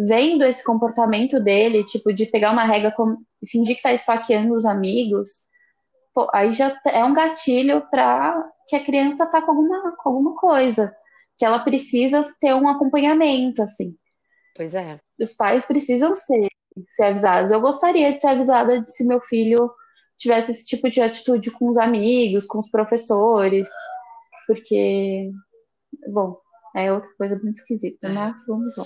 vendo 0.08 0.44
esse 0.44 0.64
comportamento 0.64 1.40
dele, 1.40 1.86
tipo 1.86 2.12
de 2.12 2.26
pegar 2.26 2.52
uma 2.52 2.66
régua 2.66 2.94
e 3.42 3.50
fingir 3.50 3.76
que 3.76 3.80
está 3.80 3.94
esfaqueando 3.94 4.54
os 4.54 4.66
amigos, 4.66 5.48
pô, 6.14 6.28
aí 6.34 6.52
já 6.52 6.76
é 6.88 7.06
um 7.06 7.14
gatilho 7.14 7.88
para 7.90 8.44
que 8.68 8.76
a 8.76 8.84
criança 8.84 9.26
tá 9.26 9.42
com 9.42 9.52
alguma, 9.52 9.96
com 9.98 10.10
alguma 10.10 10.36
coisa, 10.36 10.96
que 11.38 11.46
ela 11.46 11.60
precisa 11.60 12.24
ter 12.40 12.54
um 12.54 12.68
acompanhamento, 12.68 13.62
assim. 13.64 13.96
Pois 14.56 14.76
é. 14.76 15.00
Os 15.20 15.34
pais 15.34 15.66
precisam 15.66 16.16
ser, 16.16 16.48
ser 16.96 17.04
avisados. 17.04 17.52
Eu 17.52 17.62
gostaria 17.62 18.14
de 18.14 18.22
ser 18.22 18.28
avisada 18.28 18.86
se 18.88 19.06
meu 19.06 19.22
filho 19.22 19.72
tivesse 20.18 20.52
esse 20.52 20.66
tipo 20.66 20.90
de 20.90 21.02
atitude 21.02 21.52
com 21.52 21.68
os 21.68 21.78
amigos, 21.78 22.46
com 22.46 22.60
os 22.60 22.70
professores, 22.70 23.68
porque, 24.48 25.32
bom, 26.08 26.38
é 26.76 26.92
outra 26.92 27.10
coisa 27.18 27.40
muito 27.42 27.58
esquisita, 27.58 28.08
é. 28.08 28.12
mas 28.12 28.46
vamos 28.48 28.76
lá. 28.76 28.86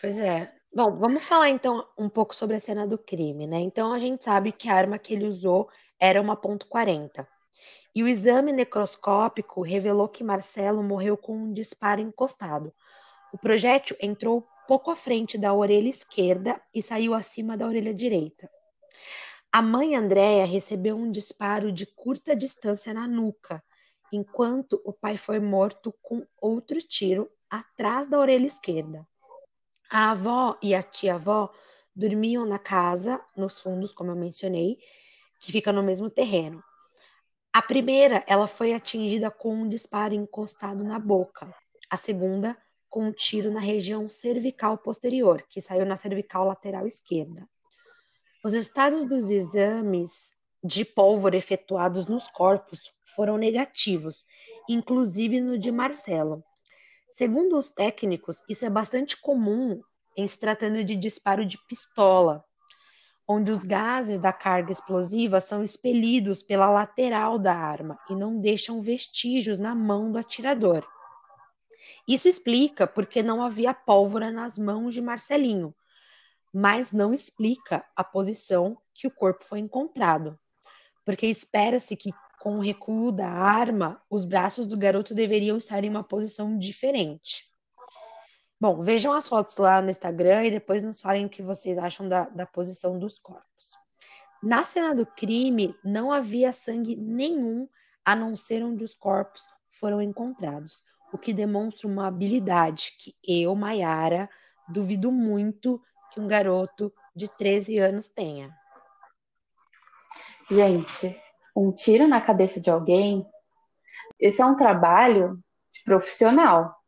Pois 0.00 0.20
é. 0.20 0.52
Bom, 0.74 0.96
vamos 0.96 1.22
falar 1.22 1.50
então 1.50 1.86
um 1.96 2.08
pouco 2.08 2.34
sobre 2.34 2.56
a 2.56 2.60
cena 2.60 2.86
do 2.86 2.98
crime, 2.98 3.46
né? 3.46 3.60
Então 3.60 3.92
a 3.92 3.98
gente 3.98 4.24
sabe 4.24 4.50
que 4.50 4.68
a 4.68 4.74
arma 4.74 4.98
que 4.98 5.14
ele 5.14 5.26
usou 5.26 5.68
era 6.00 6.20
uma 6.20 6.36
ponto 6.36 6.66
.40. 6.66 7.26
E 7.94 8.02
o 8.02 8.08
exame 8.08 8.52
necroscópico 8.52 9.62
revelou 9.62 10.08
que 10.08 10.24
Marcelo 10.24 10.82
morreu 10.82 11.16
com 11.16 11.36
um 11.36 11.52
disparo 11.52 12.00
encostado. 12.00 12.74
O 13.32 13.38
projétil 13.38 13.96
entrou 14.00 14.46
pouco 14.66 14.90
à 14.90 14.96
frente 14.96 15.38
da 15.38 15.54
orelha 15.54 15.88
esquerda 15.88 16.60
e 16.74 16.82
saiu 16.82 17.14
acima 17.14 17.56
da 17.56 17.66
orelha 17.66 17.94
direita. 17.94 18.50
A 19.52 19.62
mãe 19.62 19.94
Andréia 19.94 20.44
recebeu 20.44 20.96
um 20.96 21.10
disparo 21.10 21.70
de 21.70 21.86
curta 21.86 22.34
distância 22.34 22.92
na 22.92 23.06
nuca, 23.06 23.62
enquanto 24.12 24.82
o 24.84 24.92
pai 24.92 25.16
foi 25.16 25.38
morto 25.38 25.94
com 26.02 26.26
outro 26.40 26.80
tiro 26.80 27.30
atrás 27.48 28.08
da 28.08 28.18
orelha 28.18 28.46
esquerda. 28.46 29.06
A 29.88 30.10
avó 30.10 30.58
e 30.60 30.74
a 30.74 30.82
tia-avó 30.82 31.52
dormiam 31.94 32.44
na 32.44 32.58
casa, 32.58 33.24
nos 33.36 33.60
fundos, 33.60 33.92
como 33.92 34.10
eu 34.10 34.16
mencionei, 34.16 34.78
que 35.38 35.52
fica 35.52 35.72
no 35.72 35.84
mesmo 35.84 36.10
terreno. 36.10 36.60
A 37.54 37.62
primeira, 37.62 38.24
ela 38.26 38.48
foi 38.48 38.74
atingida 38.74 39.30
com 39.30 39.54
um 39.54 39.68
disparo 39.68 40.12
encostado 40.12 40.82
na 40.82 40.98
boca. 40.98 41.54
A 41.88 41.96
segunda, 41.96 42.58
com 42.90 43.04
um 43.04 43.12
tiro 43.12 43.48
na 43.48 43.60
região 43.60 44.08
cervical 44.08 44.76
posterior, 44.76 45.40
que 45.48 45.60
saiu 45.60 45.86
na 45.86 45.94
cervical 45.94 46.44
lateral 46.44 46.84
esquerda. 46.84 47.48
Os 48.44 48.54
estados 48.54 49.06
dos 49.06 49.30
exames 49.30 50.34
de 50.64 50.84
pólvora 50.84 51.36
efetuados 51.36 52.08
nos 52.08 52.26
corpos 52.26 52.92
foram 53.14 53.36
negativos, 53.36 54.24
inclusive 54.68 55.40
no 55.40 55.56
de 55.56 55.70
Marcelo. 55.70 56.42
Segundo 57.08 57.56
os 57.56 57.68
técnicos, 57.68 58.42
isso 58.48 58.66
é 58.66 58.68
bastante 58.68 59.16
comum 59.20 59.80
em 60.16 60.26
se 60.26 60.40
tratando 60.40 60.82
de 60.82 60.96
disparo 60.96 61.46
de 61.46 61.56
pistola, 61.68 62.44
onde 63.26 63.50
os 63.50 63.64
gases 63.64 64.18
da 64.18 64.32
carga 64.32 64.70
explosiva 64.70 65.40
são 65.40 65.62
expelidos 65.62 66.42
pela 66.42 66.70
lateral 66.70 67.38
da 67.38 67.54
arma 67.54 67.98
e 68.10 68.14
não 68.14 68.38
deixam 68.38 68.82
vestígios 68.82 69.58
na 69.58 69.74
mão 69.74 70.12
do 70.12 70.18
atirador. 70.18 70.86
Isso 72.06 72.28
explica 72.28 72.86
porque 72.86 73.22
não 73.22 73.42
havia 73.42 73.72
pólvora 73.72 74.30
nas 74.30 74.58
mãos 74.58 74.92
de 74.92 75.00
Marcelinho, 75.00 75.74
mas 76.52 76.92
não 76.92 77.12
explica 77.12 77.84
a 77.96 78.04
posição 78.04 78.78
que 78.94 79.06
o 79.06 79.10
corpo 79.10 79.44
foi 79.44 79.58
encontrado, 79.58 80.38
porque 81.04 81.26
espera-se 81.26 81.96
que 81.96 82.12
com 82.38 82.58
o 82.58 82.60
recuo 82.60 83.10
da 83.10 83.28
arma, 83.28 84.02
os 84.10 84.26
braços 84.26 84.66
do 84.66 84.76
garoto 84.76 85.14
deveriam 85.14 85.56
estar 85.56 85.82
em 85.82 85.88
uma 85.88 86.04
posição 86.04 86.58
diferente. 86.58 87.53
Bom, 88.64 88.80
vejam 88.80 89.12
as 89.12 89.28
fotos 89.28 89.58
lá 89.58 89.82
no 89.82 89.90
Instagram 89.90 90.46
e 90.46 90.50
depois 90.50 90.82
nos 90.82 90.98
falem 90.98 91.26
o 91.26 91.28
que 91.28 91.42
vocês 91.42 91.76
acham 91.76 92.08
da, 92.08 92.24
da 92.30 92.46
posição 92.46 92.98
dos 92.98 93.18
corpos. 93.18 93.76
Na 94.42 94.64
cena 94.64 94.94
do 94.94 95.04
crime, 95.04 95.78
não 95.84 96.10
havia 96.10 96.50
sangue 96.50 96.96
nenhum, 96.96 97.68
a 98.02 98.16
não 98.16 98.34
ser 98.34 98.64
onde 98.64 98.82
os 98.82 98.94
corpos 98.94 99.46
foram 99.68 100.00
encontrados, 100.00 100.82
o 101.12 101.18
que 101.18 101.34
demonstra 101.34 101.86
uma 101.86 102.06
habilidade 102.06 102.96
que 102.98 103.14
eu, 103.22 103.54
Maiara, 103.54 104.30
duvido 104.66 105.12
muito 105.12 105.78
que 106.10 106.18
um 106.18 106.26
garoto 106.26 106.90
de 107.14 107.28
13 107.28 107.76
anos 107.80 108.08
tenha. 108.08 108.50
Gente, 110.50 111.14
um 111.54 111.70
tiro 111.70 112.08
na 112.08 112.18
cabeça 112.18 112.58
de 112.58 112.70
alguém, 112.70 113.26
esse 114.18 114.40
é 114.40 114.46
um 114.46 114.56
trabalho 114.56 115.38
de 115.70 115.84
profissional 115.84 116.82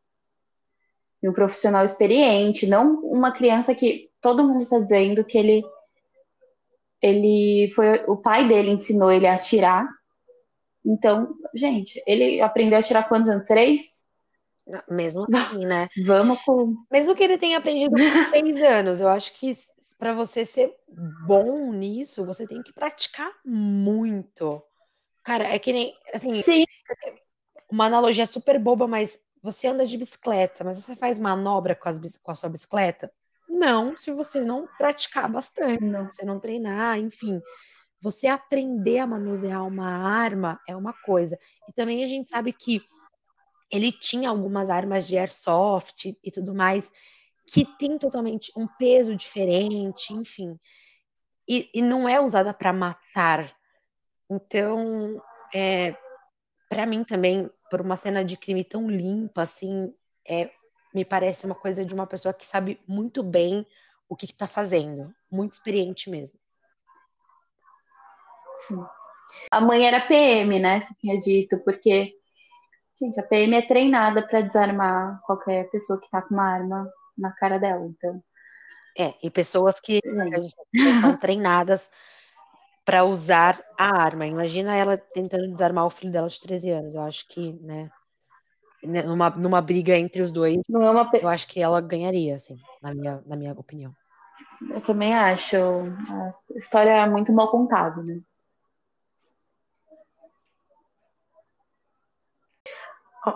um 1.28 1.33
profissional 1.33 1.85
experiente, 1.85 2.66
não 2.66 3.00
uma 3.00 3.33
criança 3.33 3.75
que 3.75 4.11
todo 4.21 4.47
mundo 4.47 4.62
está 4.62 4.78
dizendo 4.78 5.25
que 5.25 5.38
ele 5.38 5.64
ele 7.02 7.71
foi 7.75 8.04
o 8.06 8.16
pai 8.16 8.49
dele 8.49 8.71
ensinou 8.71 9.11
ele 9.11 9.26
a 9.26 9.35
atirar. 9.35 9.87
Então, 10.85 11.35
gente, 11.54 12.02
ele 12.06 12.40
aprendeu 12.40 12.76
a 12.76 12.80
atirar 12.80 13.09
quantos 13.09 13.28
anos? 13.28 13.47
Três? 13.47 14.04
Mesmo 14.88 15.26
assim, 15.33 15.64
né? 15.64 15.88
Vamos 16.04 16.40
com. 16.42 16.75
Mesmo 16.90 17.14
que 17.14 17.23
ele 17.23 17.38
tenha 17.38 17.59
aprendido 17.59 17.92
com 17.92 17.97
seis 18.30 18.56
anos, 18.62 19.00
eu 19.00 19.09
acho 19.09 19.33
que 19.35 19.52
para 19.99 20.12
você 20.12 20.45
ser 20.45 20.75
bom 21.26 21.73
nisso, 21.73 22.25
você 22.25 22.47
tem 22.47 22.62
que 22.62 22.73
praticar 22.73 23.30
muito. 23.45 24.62
Cara, 25.23 25.45
é 25.45 25.59
que 25.59 25.73
nem 25.73 25.95
assim. 26.12 26.42
Sim. 26.42 26.64
Uma 27.71 27.87
analogia 27.87 28.26
super 28.26 28.59
boba, 28.59 28.87
mas 28.87 29.18
você 29.46 29.68
anda 29.68 29.86
de 29.86 29.96
bicicleta, 29.96 30.64
mas 30.64 30.76
você 30.76 30.96
faz 30.96 31.20
manobra 31.20 31.76
com, 31.76 31.88
as, 31.88 32.18
com 32.18 32.32
a 32.32 32.34
sua 32.34 32.48
bicicleta? 32.48 33.12
Não, 33.48 33.96
se 33.96 34.12
você 34.12 34.40
não 34.40 34.66
praticar 34.76 35.30
bastante, 35.30 35.84
não. 35.84 36.10
se 36.10 36.16
você 36.16 36.24
não 36.24 36.40
treinar, 36.40 36.98
enfim. 36.98 37.40
você 38.00 38.26
aprender 38.26 38.98
a 38.98 39.06
manusear 39.06 39.64
uma 39.64 39.88
arma 39.88 40.60
é 40.68 40.74
uma 40.74 40.92
coisa. 40.92 41.38
E 41.68 41.72
também 41.72 42.02
a 42.02 42.06
gente 42.08 42.28
sabe 42.28 42.52
que 42.52 42.82
ele 43.70 43.92
tinha 43.92 44.30
algumas 44.30 44.68
armas 44.68 45.06
de 45.06 45.16
airsoft 45.16 46.18
e 46.22 46.30
tudo 46.30 46.52
mais 46.52 46.90
que 47.46 47.64
tem 47.64 47.96
totalmente 47.96 48.50
um 48.56 48.66
peso 48.66 49.14
diferente, 49.14 50.12
enfim. 50.12 50.58
E, 51.48 51.70
e 51.72 51.80
não 51.80 52.08
é 52.08 52.20
usada 52.20 52.52
para 52.52 52.72
matar. 52.72 53.56
Então, 54.28 55.22
é, 55.54 55.96
para 56.68 56.87
mim 56.87 57.04
também, 57.04 57.50
por 57.70 57.80
uma 57.80 57.96
cena 57.96 58.25
de 58.25 58.37
crime 58.37 58.64
tão 58.64 58.88
limpa, 58.88 59.42
assim, 59.42 59.94
é, 60.28 60.50
me 60.94 61.04
parece 61.04 61.46
uma 61.46 61.54
coisa 61.54 61.85
de 61.85 61.94
uma 61.94 62.06
pessoa 62.06 62.35
que 62.35 62.44
sabe 62.44 62.80
muito 62.87 63.23
bem 63.23 63.66
o 64.08 64.16
que 64.16 64.26
está 64.26 64.46
fazendo, 64.46 65.12
muito 65.30 65.52
experiente 65.52 66.11
mesmo. 66.11 66.38
Sim. 68.61 68.82
A 69.50 69.61
mãe 69.61 69.87
era 69.87 70.00
PM, 70.00 70.58
né? 70.58 70.80
Você 70.80 70.94
tinha 71.00 71.18
dito, 71.18 71.58
porque, 71.64 72.14
gente, 72.99 73.18
a 73.20 73.23
PM 73.25 73.56
é 73.56 73.62
treinada 73.62 74.26
para 74.26 74.40
desarmar 74.40 75.20
qualquer 75.23 75.68
pessoa 75.70 76.00
que 76.00 76.08
tá 76.08 76.23
com 76.23 76.35
uma 76.35 76.49
arma 76.49 76.90
na 77.18 77.32
cara 77.32 77.58
dela, 77.58 77.85
então. 77.87 78.23
É, 78.99 79.14
e 79.23 79.30
pessoas 79.30 79.80
que 79.80 80.00
são 81.00 81.16
treinadas 81.18 81.90
para 82.87 83.05
usar 83.05 83.61
a 83.76 84.00
arma. 84.00 84.26
Imagina 84.26 84.76
ela 84.76 84.97
tentando 84.97 85.52
desarmar 85.52 85.85
o 85.85 85.90
filho 85.90 86.12
dela 86.12 86.28
de 86.28 86.40
13 86.40 86.71
anos. 86.71 86.95
Eu 86.95 87.02
acho 87.02 87.26
que, 87.28 87.52
né, 87.55 87.90
né, 88.85 89.02
numa, 89.02 89.28
numa 89.31 89.61
briga 89.61 89.99
entre 89.99 90.23
os 90.23 90.31
dois, 90.31 90.57
Não 90.71 90.83
é 90.83 90.90
uma... 90.90 91.11
eu 91.14 91.28
acho 91.28 91.49
que 91.49 91.61
ela 91.61 91.81
ganharia, 91.81 92.37
assim, 92.37 92.57
na 92.81 92.95
minha, 92.95 93.23
na 93.26 93.37
minha 93.37 93.52
opinião. 93.52 93.93
Eu 94.71 94.81
também 94.81 95.12
acho. 95.14 95.57
A 95.57 96.59
história 96.59 96.90
é 96.90 97.09
muito 97.09 97.33
mal 97.33 97.50
contada, 97.50 98.02
né? 98.02 98.21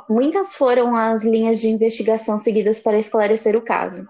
Muitas 0.08 0.54
foram 0.54 0.94
as 0.94 1.24
linhas 1.24 1.60
de 1.60 1.68
investigação 1.68 2.38
seguidas 2.38 2.78
para 2.78 2.98
esclarecer 2.98 3.56
o 3.56 3.62
caso, 3.62 4.08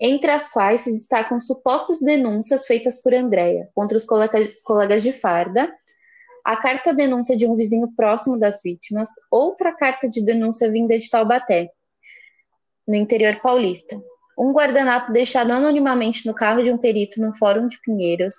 entre 0.00 0.30
as 0.30 0.48
quais 0.48 0.82
se 0.82 0.92
destacam 0.92 1.40
supostas 1.40 2.00
denúncias 2.00 2.66
feitas 2.66 3.00
por 3.00 3.14
Andréia 3.14 3.68
contra 3.74 3.96
os 3.96 4.04
colegas, 4.04 4.62
colegas 4.62 5.02
de 5.02 5.12
farda, 5.12 5.72
a 6.44 6.56
carta 6.56 6.92
denúncia 6.92 7.36
de 7.36 7.46
um 7.46 7.54
vizinho 7.54 7.92
próximo 7.94 8.38
das 8.38 8.62
vítimas, 8.62 9.08
outra 9.30 9.72
carta 9.72 10.08
de 10.08 10.22
denúncia 10.22 10.70
vinda 10.70 10.98
de 10.98 11.08
Taubaté, 11.08 11.70
no 12.86 12.94
interior 12.94 13.40
paulista, 13.40 14.00
um 14.38 14.52
guardanapo 14.52 15.12
deixado 15.12 15.52
anonimamente 15.52 16.26
no 16.26 16.34
carro 16.34 16.62
de 16.62 16.72
um 16.72 16.78
perito 16.78 17.20
no 17.20 17.36
Fórum 17.36 17.68
de 17.68 17.78
Pinheiros, 17.82 18.34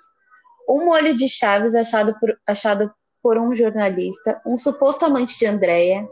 um 0.67 0.85
molho 0.85 1.13
de 1.13 1.29
chaves 1.29 1.75
achado 1.75 2.17
por, 2.19 2.35
achado 2.47 2.91
por 3.21 3.37
um 3.37 3.53
jornalista, 3.53 4.41
um 4.45 4.57
suposto 4.57 5.05
amante 5.05 5.37
de 5.37 5.45
Andréia, 5.45 6.07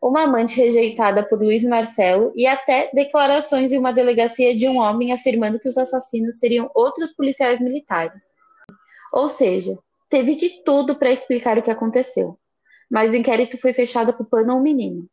uma 0.00 0.22
amante 0.22 0.56
rejeitada 0.56 1.24
por 1.26 1.40
Luiz 1.40 1.64
Marcelo 1.64 2.32
e 2.36 2.46
até 2.46 2.90
declarações 2.92 3.72
em 3.72 3.78
uma 3.78 3.92
delegacia 3.92 4.54
de 4.54 4.68
um 4.68 4.78
homem 4.78 5.12
afirmando 5.12 5.58
que 5.58 5.68
os 5.68 5.76
assassinos 5.76 6.38
seriam 6.38 6.70
outros 6.74 7.12
policiais 7.12 7.60
militares. 7.60 8.22
Ou 9.12 9.28
seja, 9.28 9.76
teve 10.08 10.34
de 10.34 10.62
tudo 10.62 10.96
para 10.96 11.10
explicar 11.10 11.58
o 11.58 11.62
que 11.62 11.70
aconteceu, 11.70 12.38
mas 12.90 13.12
o 13.12 13.16
inquérito 13.16 13.58
foi 13.58 13.72
fechado 13.72 14.12
culpando 14.12 14.54
um 14.54 14.62
menino 14.62 15.08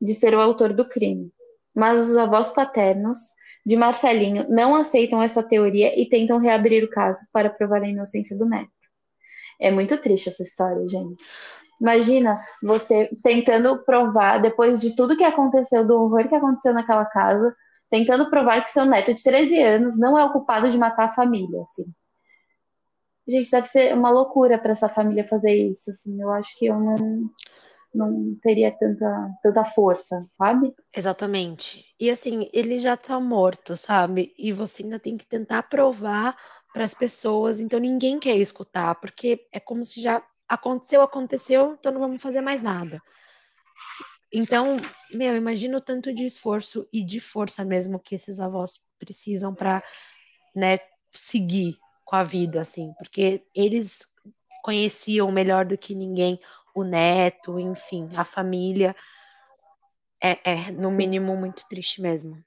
de 0.00 0.14
ser 0.14 0.34
o 0.34 0.40
autor 0.40 0.72
do 0.72 0.88
crime. 0.88 1.30
Mas 1.74 2.00
os 2.00 2.16
avós 2.16 2.50
paternos 2.50 3.18
de 3.64 3.76
Marcelinho 3.76 4.48
não 4.48 4.74
aceitam 4.74 5.22
essa 5.22 5.42
teoria 5.42 5.98
e 6.00 6.08
tentam 6.08 6.38
reabrir 6.38 6.82
o 6.82 6.90
caso 6.90 7.26
para 7.32 7.50
provar 7.50 7.82
a 7.82 7.88
inocência 7.88 8.36
do 8.36 8.46
neto. 8.46 8.70
É 9.60 9.70
muito 9.70 9.96
triste 9.98 10.30
essa 10.30 10.42
história, 10.42 10.88
gente. 10.88 11.22
Imagina 11.80 12.40
você 12.62 13.10
tentando 13.22 13.82
provar, 13.84 14.38
depois 14.38 14.80
de 14.80 14.94
tudo 14.94 15.16
que 15.16 15.24
aconteceu, 15.24 15.86
do 15.86 15.94
horror 15.94 16.28
que 16.28 16.34
aconteceu 16.34 16.74
naquela 16.74 17.06
casa, 17.06 17.56
tentando 17.90 18.28
provar 18.28 18.62
que 18.62 18.70
seu 18.70 18.84
neto 18.84 19.14
de 19.14 19.22
13 19.22 19.58
anos 19.62 19.98
não 19.98 20.18
é 20.18 20.24
o 20.24 20.32
culpado 20.32 20.68
de 20.68 20.76
matar 20.76 21.06
a 21.06 21.14
família, 21.14 21.62
assim. 21.62 21.86
Gente, 23.26 23.50
deve 23.50 23.66
ser 23.68 23.94
uma 23.94 24.10
loucura 24.10 24.58
para 24.58 24.72
essa 24.72 24.88
família 24.88 25.26
fazer 25.26 25.54
isso, 25.54 25.90
assim. 25.90 26.20
Eu 26.20 26.30
acho 26.30 26.56
que 26.58 26.66
eu 26.66 26.78
não, 26.78 27.30
não 27.94 28.34
teria 28.42 28.70
tanta, 28.72 29.30
tanta 29.42 29.64
força, 29.64 30.26
sabe? 30.36 30.74
Exatamente. 30.94 31.84
E 31.98 32.10
assim, 32.10 32.48
ele 32.52 32.78
já 32.78 32.96
tá 32.96 33.18
morto, 33.20 33.76
sabe? 33.76 34.34
E 34.36 34.52
você 34.52 34.82
ainda 34.82 34.98
tem 34.98 35.16
que 35.16 35.26
tentar 35.26 35.62
provar 35.64 36.36
para 36.72 36.84
as 36.84 36.94
pessoas, 36.94 37.58
então 37.60 37.80
ninguém 37.80 38.18
quer 38.18 38.36
escutar, 38.36 38.94
porque 38.96 39.46
é 39.52 39.58
como 39.58 39.84
se 39.84 40.00
já 40.00 40.22
aconteceu, 40.50 41.00
aconteceu, 41.00 41.76
então 41.78 41.92
não 41.92 42.00
vamos 42.00 42.20
fazer 42.20 42.40
mais 42.40 42.60
nada. 42.60 43.00
Então, 44.32 44.76
meu, 45.14 45.36
imagina 45.36 45.78
o 45.78 45.80
tanto 45.80 46.12
de 46.12 46.24
esforço 46.24 46.88
e 46.92 47.04
de 47.04 47.20
força 47.20 47.64
mesmo 47.64 48.00
que 48.00 48.16
esses 48.16 48.40
avós 48.40 48.80
precisam 48.98 49.54
para, 49.54 49.82
né, 50.54 50.78
seguir 51.12 51.78
com 52.04 52.16
a 52.16 52.24
vida, 52.24 52.60
assim, 52.60 52.92
porque 52.98 53.44
eles 53.54 54.06
conheciam 54.62 55.30
melhor 55.30 55.64
do 55.64 55.78
que 55.78 55.94
ninguém 55.94 56.38
o 56.74 56.82
neto, 56.82 57.58
enfim, 57.58 58.08
a 58.16 58.24
família. 58.24 58.94
É, 60.22 60.52
é 60.52 60.70
no 60.72 60.90
mínimo, 60.90 61.36
muito 61.36 61.66
triste 61.68 62.02
mesmo 62.02 62.44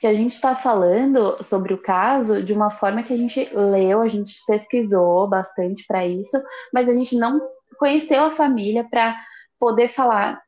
que 0.00 0.06
a 0.06 0.14
gente 0.14 0.32
está 0.32 0.54
falando 0.54 1.42
sobre 1.42 1.72
o 1.72 1.80
caso 1.80 2.42
de 2.42 2.52
uma 2.52 2.70
forma 2.70 3.02
que 3.02 3.12
a 3.12 3.16
gente 3.16 3.48
leu, 3.54 4.02
a 4.02 4.08
gente 4.08 4.34
pesquisou 4.46 5.26
bastante 5.28 5.84
para 5.86 6.06
isso, 6.06 6.36
mas 6.72 6.88
a 6.88 6.92
gente 6.92 7.16
não 7.16 7.40
conheceu 7.78 8.24
a 8.24 8.30
família 8.30 8.86
para 8.88 9.16
poder 9.58 9.88
falar 9.88 10.40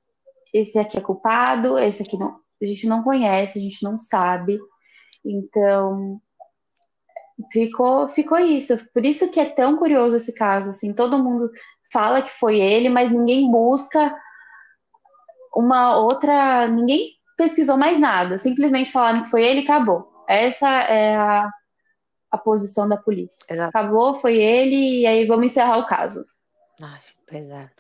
esse 0.53 0.79
aqui 0.79 0.99
é 0.99 1.01
culpado, 1.01 1.79
esse 1.79 2.03
aqui 2.03 2.17
não. 2.17 2.41
A 2.61 2.67
gente 2.67 2.87
não 2.87 3.03
conhece, 3.03 3.59
a 3.59 3.63
gente 3.63 3.83
não 3.83 3.99
sabe. 3.99 4.59
Então, 5.25 6.21
ficou 7.53 8.09
ficou 8.09 8.39
isso. 8.39 8.77
Por 8.93 9.05
isso 9.05 9.31
que 9.31 9.41
é 9.41 9.45
tão 9.45 9.77
curioso 9.77 10.17
esse 10.17 10.33
caso, 10.33 10.71
assim, 10.71 10.93
todo 10.93 11.23
mundo 11.23 11.51
fala 11.93 12.23
que 12.23 12.31
foi 12.31 12.59
ele, 12.59 12.89
mas 12.89 13.11
ninguém 13.11 13.51
busca 13.51 14.15
uma 15.55 15.97
outra, 15.97 16.69
ninguém 16.69 17.18
pesquisou 17.39 17.79
mais 17.79 17.99
nada, 17.99 18.37
simplesmente 18.37 18.91
falaram 18.91 19.23
que 19.23 19.31
foi 19.31 19.45
ele 19.45 19.61
e 19.61 19.65
acabou. 19.65 20.13
Essa 20.29 20.69
é 20.69 21.17
a, 21.17 21.49
a 22.31 22.37
posição 22.37 22.87
da 22.87 22.97
polícia. 22.97 23.47
Exato. 23.49 23.71
Acabou, 23.71 24.15
foi 24.17 24.37
ele, 24.37 25.01
e 25.01 25.07
aí 25.07 25.25
vamos 25.25 25.47
encerrar 25.47 25.79
o 25.79 25.87
caso. 25.87 26.27
Ai, 26.83 26.99
pois 27.27 27.49
é. 27.49 27.71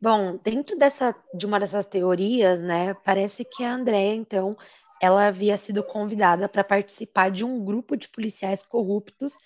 Bom, 0.00 0.38
dentro 0.42 0.76
dessa, 0.78 1.14
de 1.34 1.44
uma 1.44 1.60
dessas 1.60 1.84
teorias, 1.84 2.60
né, 2.60 2.94
parece 3.04 3.44
que 3.44 3.64
a 3.64 3.74
Andréia, 3.74 4.14
então, 4.14 4.56
ela 5.00 5.26
havia 5.26 5.56
sido 5.56 5.82
convidada 5.82 6.48
para 6.48 6.64
participar 6.64 7.30
de 7.30 7.44
um 7.44 7.64
grupo 7.64 7.96
de 7.96 8.08
policiais 8.08 8.62
corruptos 8.62 9.36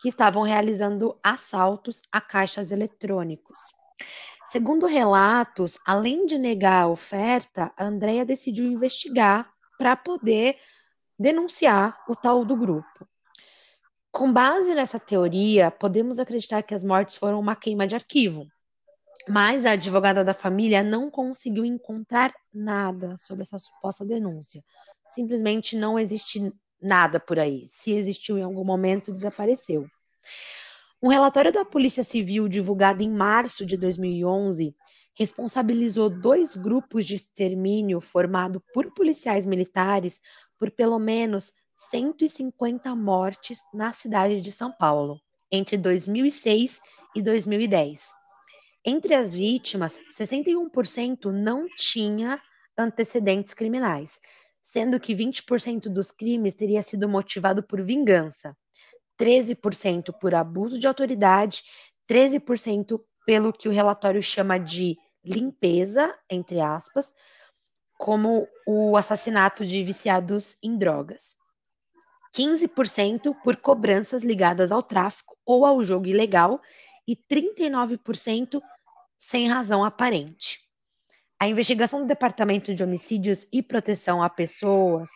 que 0.00 0.08
estavam 0.08 0.42
realizando 0.42 1.18
assaltos 1.22 2.02
a 2.12 2.20
caixas 2.20 2.70
eletrônicos. 2.70 3.58
Segundo 4.50 4.86
relatos, 4.86 5.78
além 5.84 6.24
de 6.24 6.38
negar 6.38 6.84
a 6.84 6.88
oferta, 6.88 7.70
a 7.76 7.84
Andrea 7.84 8.24
decidiu 8.24 8.64
investigar 8.64 9.52
para 9.78 9.94
poder 9.94 10.56
denunciar 11.18 12.02
o 12.08 12.16
tal 12.16 12.46
do 12.46 12.56
grupo. 12.56 13.06
Com 14.10 14.32
base 14.32 14.74
nessa 14.74 14.98
teoria, 14.98 15.70
podemos 15.70 16.18
acreditar 16.18 16.62
que 16.62 16.72
as 16.72 16.82
mortes 16.82 17.16
foram 17.16 17.38
uma 17.38 17.54
queima 17.54 17.86
de 17.86 17.94
arquivo. 17.94 18.46
Mas 19.28 19.66
a 19.66 19.72
advogada 19.72 20.24
da 20.24 20.32
família 20.32 20.82
não 20.82 21.10
conseguiu 21.10 21.66
encontrar 21.66 22.32
nada 22.50 23.16
sobre 23.18 23.42
essa 23.42 23.58
suposta 23.58 24.02
denúncia. 24.02 24.64
Simplesmente 25.08 25.76
não 25.76 25.98
existe 25.98 26.50
nada 26.80 27.20
por 27.20 27.38
aí. 27.38 27.66
Se 27.68 27.92
existiu 27.92 28.38
em 28.38 28.42
algum 28.42 28.64
momento, 28.64 29.12
desapareceu. 29.12 29.84
Um 31.00 31.06
relatório 31.06 31.52
da 31.52 31.64
Polícia 31.64 32.02
Civil 32.02 32.48
divulgado 32.48 33.04
em 33.04 33.08
março 33.08 33.64
de 33.64 33.76
2011 33.76 34.74
responsabilizou 35.14 36.10
dois 36.10 36.56
grupos 36.56 37.06
de 37.06 37.14
extermínio 37.14 38.00
formado 38.00 38.60
por 38.74 38.92
policiais 38.92 39.46
militares 39.46 40.20
por 40.58 40.72
pelo 40.72 40.98
menos 40.98 41.52
150 41.76 42.96
mortes 42.96 43.60
na 43.72 43.92
cidade 43.92 44.40
de 44.40 44.50
São 44.50 44.72
Paulo, 44.72 45.20
entre 45.52 45.78
2006 45.78 46.80
e 47.14 47.22
2010. 47.22 48.12
Entre 48.84 49.14
as 49.14 49.32
vítimas, 49.32 50.00
61% 50.18 51.26
não 51.26 51.68
tinha 51.76 52.40
antecedentes 52.76 53.54
criminais, 53.54 54.20
sendo 54.60 54.98
que 54.98 55.14
20% 55.14 55.82
dos 55.82 56.10
crimes 56.10 56.56
teria 56.56 56.82
sido 56.82 57.08
motivado 57.08 57.62
por 57.62 57.80
vingança. 57.82 58.56
13% 59.18 60.12
por 60.18 60.34
abuso 60.34 60.78
de 60.78 60.86
autoridade, 60.86 61.64
13% 62.08 63.00
pelo 63.26 63.52
que 63.52 63.68
o 63.68 63.72
relatório 63.72 64.22
chama 64.22 64.58
de 64.58 64.96
limpeza, 65.24 66.14
entre 66.30 66.60
aspas, 66.60 67.12
como 67.98 68.48
o 68.66 68.96
assassinato 68.96 69.66
de 69.66 69.82
viciados 69.82 70.56
em 70.62 70.78
drogas. 70.78 71.36
15% 72.34 73.34
por 73.42 73.56
cobranças 73.56 74.22
ligadas 74.22 74.70
ao 74.70 74.82
tráfico 74.82 75.36
ou 75.44 75.66
ao 75.66 75.82
jogo 75.82 76.06
ilegal 76.06 76.60
e 77.06 77.16
39% 77.16 78.60
sem 79.18 79.48
razão 79.48 79.82
aparente. 79.82 80.60
A 81.40 81.48
investigação 81.48 82.00
do 82.00 82.06
Departamento 82.06 82.74
de 82.74 82.82
Homicídios 82.82 83.46
e 83.52 83.62
Proteção 83.62 84.22
a 84.22 84.28
Pessoas, 84.28 85.08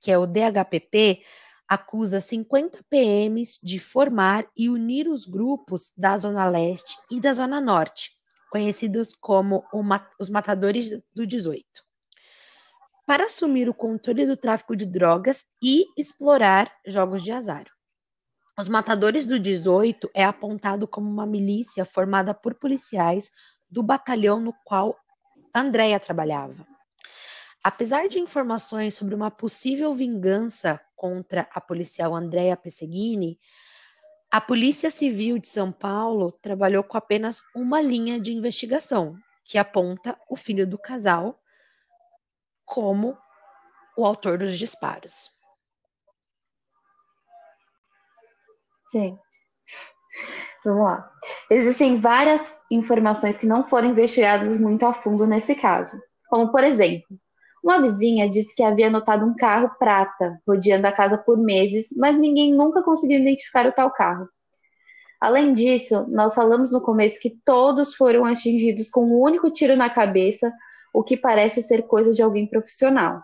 que 0.00 0.10
é 0.10 0.18
o 0.18 0.26
DHPP, 0.26 1.24
acusa 1.68 2.20
50 2.20 2.82
PMs 2.88 3.58
de 3.62 3.78
formar 3.78 4.46
e 4.56 4.68
unir 4.68 5.08
os 5.08 5.26
grupos 5.26 5.92
da 5.96 6.16
Zona 6.16 6.48
Leste 6.48 6.96
e 7.10 7.20
da 7.20 7.32
Zona 7.34 7.60
Norte, 7.60 8.12
conhecidos 8.50 9.14
como 9.20 9.62
os 10.18 10.30
Matadores 10.30 10.90
do 11.14 11.26
18 11.26 11.66
para 13.08 13.24
assumir 13.24 13.70
o 13.70 13.74
controle 13.74 14.26
do 14.26 14.36
tráfico 14.36 14.76
de 14.76 14.84
drogas 14.84 15.46
e 15.62 15.86
explorar 15.96 16.70
jogos 16.86 17.22
de 17.22 17.32
azar. 17.32 17.64
Os 18.58 18.68
Matadores 18.68 19.26
do 19.26 19.40
18 19.40 20.10
é 20.12 20.22
apontado 20.22 20.86
como 20.86 21.08
uma 21.08 21.24
milícia 21.24 21.86
formada 21.86 22.34
por 22.34 22.56
policiais 22.56 23.30
do 23.70 23.82
batalhão 23.82 24.38
no 24.38 24.52
qual 24.62 24.94
Andréia 25.54 25.98
trabalhava. 25.98 26.66
Apesar 27.62 28.08
de 28.08 28.20
informações 28.20 28.94
sobre 28.94 29.14
uma 29.14 29.30
possível 29.30 29.92
vingança 29.92 30.80
contra 30.94 31.48
a 31.52 31.60
policial 31.60 32.14
Andréa 32.14 32.56
Pesseguini, 32.56 33.38
a 34.30 34.40
Polícia 34.40 34.90
Civil 34.90 35.38
de 35.38 35.48
São 35.48 35.72
Paulo 35.72 36.30
trabalhou 36.30 36.84
com 36.84 36.96
apenas 36.96 37.40
uma 37.54 37.80
linha 37.80 38.20
de 38.20 38.32
investigação, 38.32 39.16
que 39.44 39.58
aponta 39.58 40.18
o 40.28 40.36
filho 40.36 40.66
do 40.66 40.78
casal 40.78 41.40
como 42.64 43.16
o 43.96 44.04
autor 44.04 44.38
dos 44.38 44.58
disparos. 44.58 45.30
Sim. 48.88 49.18
Vamos 50.64 50.84
lá. 50.84 51.10
Existem 51.50 51.98
várias 51.98 52.60
informações 52.70 53.38
que 53.38 53.46
não 53.46 53.66
foram 53.66 53.88
investigadas 53.88 54.58
muito 54.60 54.84
a 54.84 54.92
fundo 54.92 55.26
nesse 55.26 55.54
caso. 55.54 56.00
Como, 56.28 56.52
por 56.52 56.62
exemplo, 56.62 57.18
uma 57.68 57.82
vizinha 57.82 58.30
disse 58.30 58.54
que 58.54 58.62
havia 58.62 58.88
notado 58.88 59.26
um 59.26 59.36
carro 59.36 59.70
prata 59.78 60.40
rodeando 60.48 60.86
a 60.86 60.92
casa 60.92 61.18
por 61.18 61.36
meses, 61.36 61.88
mas 61.98 62.18
ninguém 62.18 62.54
nunca 62.54 62.82
conseguiu 62.82 63.20
identificar 63.20 63.66
o 63.66 63.72
tal 63.72 63.92
carro. 63.92 64.26
Além 65.20 65.52
disso, 65.52 66.06
nós 66.08 66.34
falamos 66.34 66.72
no 66.72 66.80
começo 66.80 67.20
que 67.20 67.36
todos 67.44 67.94
foram 67.94 68.24
atingidos 68.24 68.88
com 68.88 69.04
um 69.04 69.20
único 69.20 69.50
tiro 69.50 69.76
na 69.76 69.90
cabeça 69.90 70.50
o 70.94 71.02
que 71.02 71.14
parece 71.14 71.62
ser 71.62 71.82
coisa 71.82 72.10
de 72.10 72.22
alguém 72.22 72.46
profissional. 72.46 73.20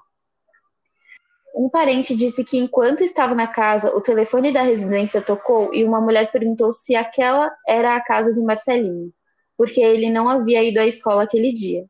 Um 1.56 1.70
parente 1.70 2.14
disse 2.14 2.44
que 2.44 2.58
enquanto 2.58 3.02
estava 3.02 3.34
na 3.34 3.46
casa, 3.46 3.96
o 3.96 4.00
telefone 4.00 4.52
da 4.52 4.60
residência 4.60 5.22
tocou 5.22 5.72
e 5.72 5.84
uma 5.84 6.00
mulher 6.00 6.30
perguntou 6.30 6.72
se 6.72 6.94
aquela 6.94 7.50
era 7.66 7.96
a 7.96 8.00
casa 8.00 8.34
de 8.34 8.40
Marcelinho, 8.40 9.10
porque 9.56 9.80
ele 9.80 10.10
não 10.10 10.28
havia 10.28 10.62
ido 10.62 10.80
à 10.80 10.86
escola 10.86 11.22
aquele 11.22 11.52
dia. 11.52 11.86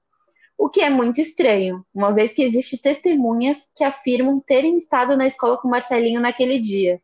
O 0.65 0.71
que 0.71 0.81
é 0.81 0.89
muito 0.89 1.21
estranho, 1.21 1.85
uma 1.95 2.11
vez 2.11 2.33
que 2.33 2.43
existem 2.43 2.79
testemunhas 2.79 3.69
que 3.77 3.85
afirmam 3.85 4.41
terem 4.41 4.79
estado 4.79 5.15
na 5.15 5.27
escola 5.27 5.59
com 5.59 5.69
Marcelinho 5.69 6.23
naquele 6.23 6.59
dia. 6.59 7.03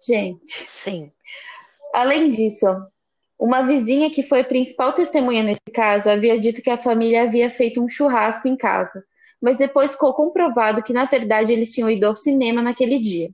Gente. 0.00 0.48
Sim. 0.48 1.10
Além 1.92 2.30
disso, 2.30 2.64
uma 3.36 3.62
vizinha 3.62 4.08
que 4.08 4.22
foi 4.22 4.44
principal 4.44 4.92
testemunha 4.92 5.42
nesse 5.42 5.68
caso 5.74 6.08
havia 6.08 6.38
dito 6.38 6.62
que 6.62 6.70
a 6.70 6.76
família 6.76 7.24
havia 7.24 7.50
feito 7.50 7.82
um 7.82 7.88
churrasco 7.88 8.46
em 8.46 8.56
casa, 8.56 9.04
mas 9.42 9.58
depois 9.58 9.94
ficou 9.94 10.14
comprovado 10.14 10.80
que 10.80 10.92
na 10.92 11.06
verdade 11.06 11.52
eles 11.52 11.72
tinham 11.72 11.90
ido 11.90 12.06
ao 12.06 12.14
cinema 12.14 12.62
naquele 12.62 13.00
dia. 13.00 13.30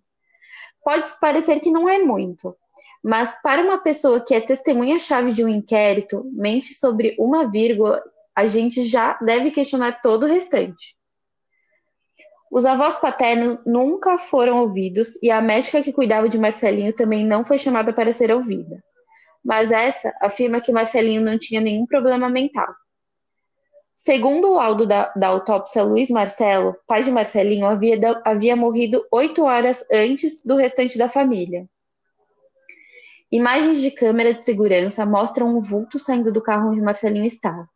Pode 0.82 1.06
parecer 1.20 1.60
que 1.60 1.70
não 1.70 1.86
é 1.86 1.98
muito, 1.98 2.56
mas 3.04 3.38
para 3.42 3.60
uma 3.60 3.76
pessoa 3.76 4.18
que 4.18 4.34
é 4.34 4.40
testemunha-chave 4.40 5.30
de 5.30 5.44
um 5.44 5.48
inquérito, 5.48 6.24
mente 6.32 6.72
sobre 6.72 7.14
uma 7.18 7.50
vírgula, 7.50 8.02
a 8.36 8.46
gente 8.46 8.84
já 8.84 9.18
deve 9.20 9.50
questionar 9.50 10.00
todo 10.02 10.24
o 10.24 10.28
restante. 10.28 10.96
Os 12.50 12.66
avós 12.66 12.98
paternos 12.98 13.58
nunca 13.64 14.18
foram 14.18 14.60
ouvidos 14.60 15.20
e 15.22 15.30
a 15.30 15.40
médica 15.40 15.82
que 15.82 15.92
cuidava 15.92 16.28
de 16.28 16.38
Marcelinho 16.38 16.92
também 16.92 17.24
não 17.24 17.44
foi 17.44 17.58
chamada 17.58 17.92
para 17.92 18.12
ser 18.12 18.30
ouvida 18.30 18.82
mas 19.44 19.72
essa 19.72 20.14
afirma 20.20 20.60
que 20.60 20.72
Marcelinho 20.72 21.20
não 21.20 21.38
tinha 21.38 21.60
nenhum 21.60 21.86
problema 21.86 22.28
mental. 22.28 22.72
Segundo 23.96 24.48
o 24.48 24.54
laudo 24.54 24.86
da, 24.86 25.12
da 25.14 25.28
autópsia, 25.28 25.82
Luiz 25.82 26.10
Marcelo, 26.10 26.76
pai 26.86 27.02
de 27.02 27.10
Marcelinho, 27.10 27.66
havia, 27.66 27.98
havia 28.24 28.56
morrido 28.56 29.04
oito 29.12 29.44
horas 29.44 29.84
antes 29.92 30.42
do 30.42 30.56
restante 30.56 30.98
da 30.98 31.08
família. 31.08 31.68
Imagens 33.30 33.80
de 33.80 33.90
câmera 33.90 34.34
de 34.34 34.44
segurança 34.44 35.06
mostram 35.06 35.56
um 35.56 35.60
vulto 35.60 35.98
saindo 35.98 36.32
do 36.32 36.42
carro 36.42 36.70
onde 36.70 36.80
Marcelinho 36.80 37.26
estava. 37.26 37.68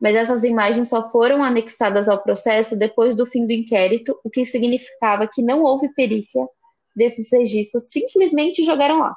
Mas 0.00 0.14
essas 0.14 0.44
imagens 0.44 0.88
só 0.88 1.08
foram 1.10 1.42
anexadas 1.42 2.08
ao 2.08 2.22
processo 2.22 2.76
depois 2.76 3.14
do 3.14 3.26
fim 3.26 3.46
do 3.46 3.52
inquérito, 3.52 4.18
o 4.24 4.30
que 4.30 4.44
significava 4.44 5.28
que 5.28 5.42
não 5.42 5.62
houve 5.62 5.88
perícia 5.94 6.46
desses 6.94 7.32
registros, 7.32 7.90
simplesmente 7.90 8.64
jogaram 8.64 9.00
lá. 9.00 9.16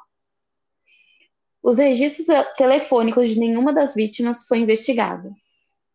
Os 1.62 1.78
registros 1.78 2.26
telefônicos 2.56 3.28
de 3.28 3.38
nenhuma 3.38 3.72
das 3.72 3.94
vítimas 3.94 4.46
foi 4.46 4.58
investigado. 4.58 5.30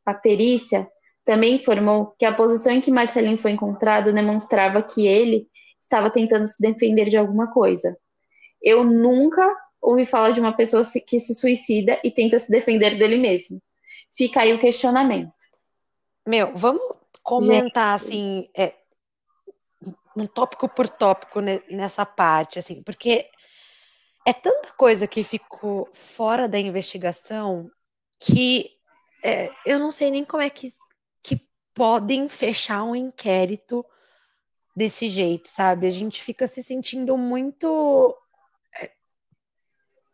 A 0.05 0.13
perícia 0.13 0.87
também 1.25 1.55
informou 1.55 2.13
que 2.17 2.25
a 2.25 2.33
posição 2.33 2.73
em 2.73 2.81
que 2.81 2.91
Marcelinho 2.91 3.37
foi 3.37 3.51
encontrado 3.51 4.13
demonstrava 4.13 4.83
que 4.83 5.07
ele 5.07 5.47
estava 5.79 6.09
tentando 6.09 6.47
se 6.47 6.61
defender 6.61 7.05
de 7.05 7.17
alguma 7.17 7.51
coisa. 7.51 7.97
Eu 8.61 8.83
nunca 8.83 9.55
ouvi 9.81 10.05
falar 10.05 10.31
de 10.31 10.39
uma 10.39 10.53
pessoa 10.53 10.83
que 11.05 11.19
se 11.19 11.33
suicida 11.33 11.99
e 12.03 12.11
tenta 12.11 12.39
se 12.39 12.49
defender 12.49 12.97
dele 12.97 13.17
mesmo. 13.17 13.61
Fica 14.15 14.41
aí 14.41 14.53
o 14.53 14.59
questionamento. 14.59 15.33
Meu, 16.25 16.55
vamos 16.55 16.83
comentar 17.21 17.99
Gente. 17.99 18.05
assim, 18.11 18.49
é, 18.55 18.75
um 20.15 20.27
tópico 20.27 20.69
por 20.69 20.87
tópico 20.87 21.41
nessa 21.41 22.05
parte, 22.05 22.59
assim, 22.59 22.83
porque 22.83 23.29
é 24.25 24.31
tanta 24.31 24.71
coisa 24.73 25.07
que 25.07 25.23
ficou 25.23 25.89
fora 25.91 26.47
da 26.47 26.59
investigação 26.59 27.69
que 28.19 28.69
é, 29.23 29.49
eu 29.65 29.79
não 29.79 29.91
sei 29.91 30.11
nem 30.11 30.23
como 30.23 30.43
é 30.43 30.49
que, 30.49 30.69
que 31.21 31.41
podem 31.73 32.29
fechar 32.29 32.83
um 32.83 32.95
inquérito 32.95 33.85
desse 34.75 35.07
jeito, 35.07 35.49
sabe? 35.49 35.87
A 35.87 35.89
gente 35.89 36.21
fica 36.21 36.47
se 36.47 36.63
sentindo 36.63 37.17
muito 37.17 38.15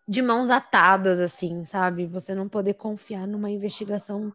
de 0.09 0.23
mãos 0.23 0.49
atadas, 0.49 1.19
assim, 1.19 1.63
sabe? 1.63 2.07
Você 2.07 2.33
não 2.33 2.49
poder 2.49 2.73
confiar 2.73 3.27
numa 3.27 3.51
investigação 3.51 4.33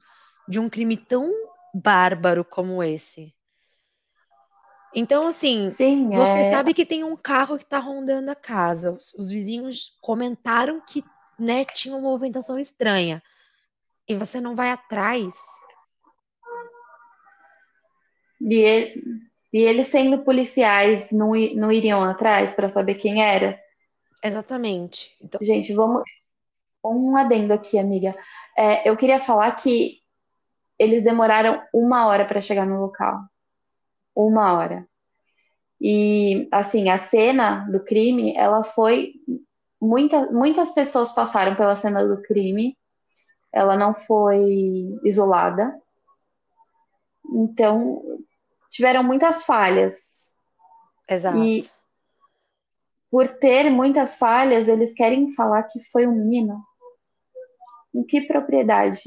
de 0.48 0.60
um 0.60 0.70
crime 0.70 0.96
tão 0.96 1.32
bárbaro 1.74 2.44
como 2.44 2.80
esse. 2.80 3.34
Então, 4.94 5.26
assim, 5.26 5.68
Sim, 5.70 6.10
você 6.10 6.46
é... 6.46 6.50
sabe 6.52 6.72
que 6.72 6.86
tem 6.86 7.02
um 7.02 7.16
carro 7.16 7.56
que 7.56 7.64
está 7.64 7.80
rondando 7.80 8.30
a 8.30 8.36
casa. 8.36 8.92
Os, 8.92 9.12
os, 9.14 9.30
vizinhos 9.30 9.98
comentaram 10.00 10.80
que 10.80 11.02
né, 11.36 11.64
tinha 11.64 11.96
uma 11.96 12.08
movimentação 12.08 12.56
estranha. 12.56 13.20
E 14.08 14.14
você 14.14 14.40
não 14.40 14.54
vai 14.54 14.70
atrás. 14.70 15.34
E, 18.40 18.54
ele, 18.54 19.02
e 19.52 19.58
eles 19.58 19.88
sendo 19.88 20.18
policiais 20.22 21.10
não, 21.10 21.32
não 21.56 21.72
iriam 21.72 22.04
atrás 22.04 22.54
para 22.54 22.68
saber 22.68 22.94
quem 22.94 23.20
era? 23.20 23.58
Exatamente. 24.24 25.16
Então... 25.20 25.38
Gente, 25.42 25.72
vamos. 25.74 26.02
Um 26.82 27.16
adendo 27.16 27.52
aqui, 27.52 27.78
amiga. 27.78 28.14
É, 28.56 28.88
eu 28.88 28.96
queria 28.96 29.18
falar 29.18 29.52
que 29.52 29.98
eles 30.78 31.02
demoraram 31.02 31.62
uma 31.72 32.06
hora 32.06 32.24
para 32.24 32.40
chegar 32.40 32.66
no 32.66 32.80
local 32.80 33.20
uma 34.14 34.52
hora. 34.52 34.86
E, 35.80 36.48
assim, 36.52 36.88
a 36.88 36.96
cena 36.96 37.66
do 37.70 37.80
crime, 37.80 38.34
ela 38.36 38.62
foi. 38.62 39.14
Muita, 39.80 40.30
muitas 40.30 40.72
pessoas 40.72 41.12
passaram 41.12 41.54
pela 41.54 41.76
cena 41.76 42.06
do 42.06 42.22
crime, 42.22 42.78
ela 43.52 43.76
não 43.76 43.94
foi 43.94 44.98
isolada. 45.04 45.78
Então, 47.34 48.02
tiveram 48.70 49.02
muitas 49.02 49.44
falhas. 49.44 50.32
Exato. 51.08 51.36
E, 51.38 51.68
por 53.14 53.28
ter 53.28 53.70
muitas 53.70 54.16
falhas, 54.16 54.66
eles 54.66 54.92
querem 54.92 55.32
falar 55.34 55.62
que 55.62 55.80
foi 55.84 56.04
um 56.04 56.10
menino. 56.10 56.60
Em 57.94 58.02
que 58.02 58.22
propriedade? 58.22 59.02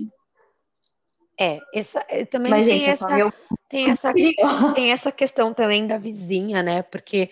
É, 1.38 1.60
essa, 1.74 2.06
eh, 2.08 2.24
também 2.24 2.50
Mas, 2.50 2.66
tem, 2.66 2.80
gente, 2.80 2.90
essa, 2.90 3.10
meu... 3.10 3.34
tem, 3.68 3.90
essa, 3.90 4.14
tem 4.74 4.94
essa 4.94 5.12
questão 5.12 5.54
também 5.54 5.86
da 5.86 5.98
vizinha, 5.98 6.64
né? 6.64 6.84
Porque 6.84 7.30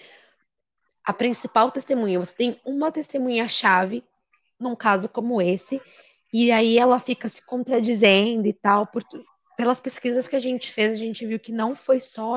a 1.05 1.13
principal 1.13 1.71
testemunha, 1.71 2.19
você 2.19 2.35
tem 2.35 2.59
uma 2.65 2.91
testemunha-chave 2.91 4.03
num 4.59 4.75
caso 4.75 5.07
como 5.07 5.41
esse, 5.41 5.81
e 6.33 6.51
aí 6.51 6.77
ela 6.77 6.99
fica 6.99 7.29
se 7.29 7.41
contradizendo 7.45 8.49
e 8.49 8.53
tal. 8.53 8.85
Por, 8.85 9.01
pelas 9.55 9.79
pesquisas 9.79 10.27
que 10.27 10.35
a 10.35 10.41
gente 10.41 10.69
fez, 10.73 10.91
a 10.91 10.97
gente 10.97 11.25
viu 11.25 11.39
que 11.39 11.53
não 11.53 11.73
foi 11.73 12.01
só 12.01 12.35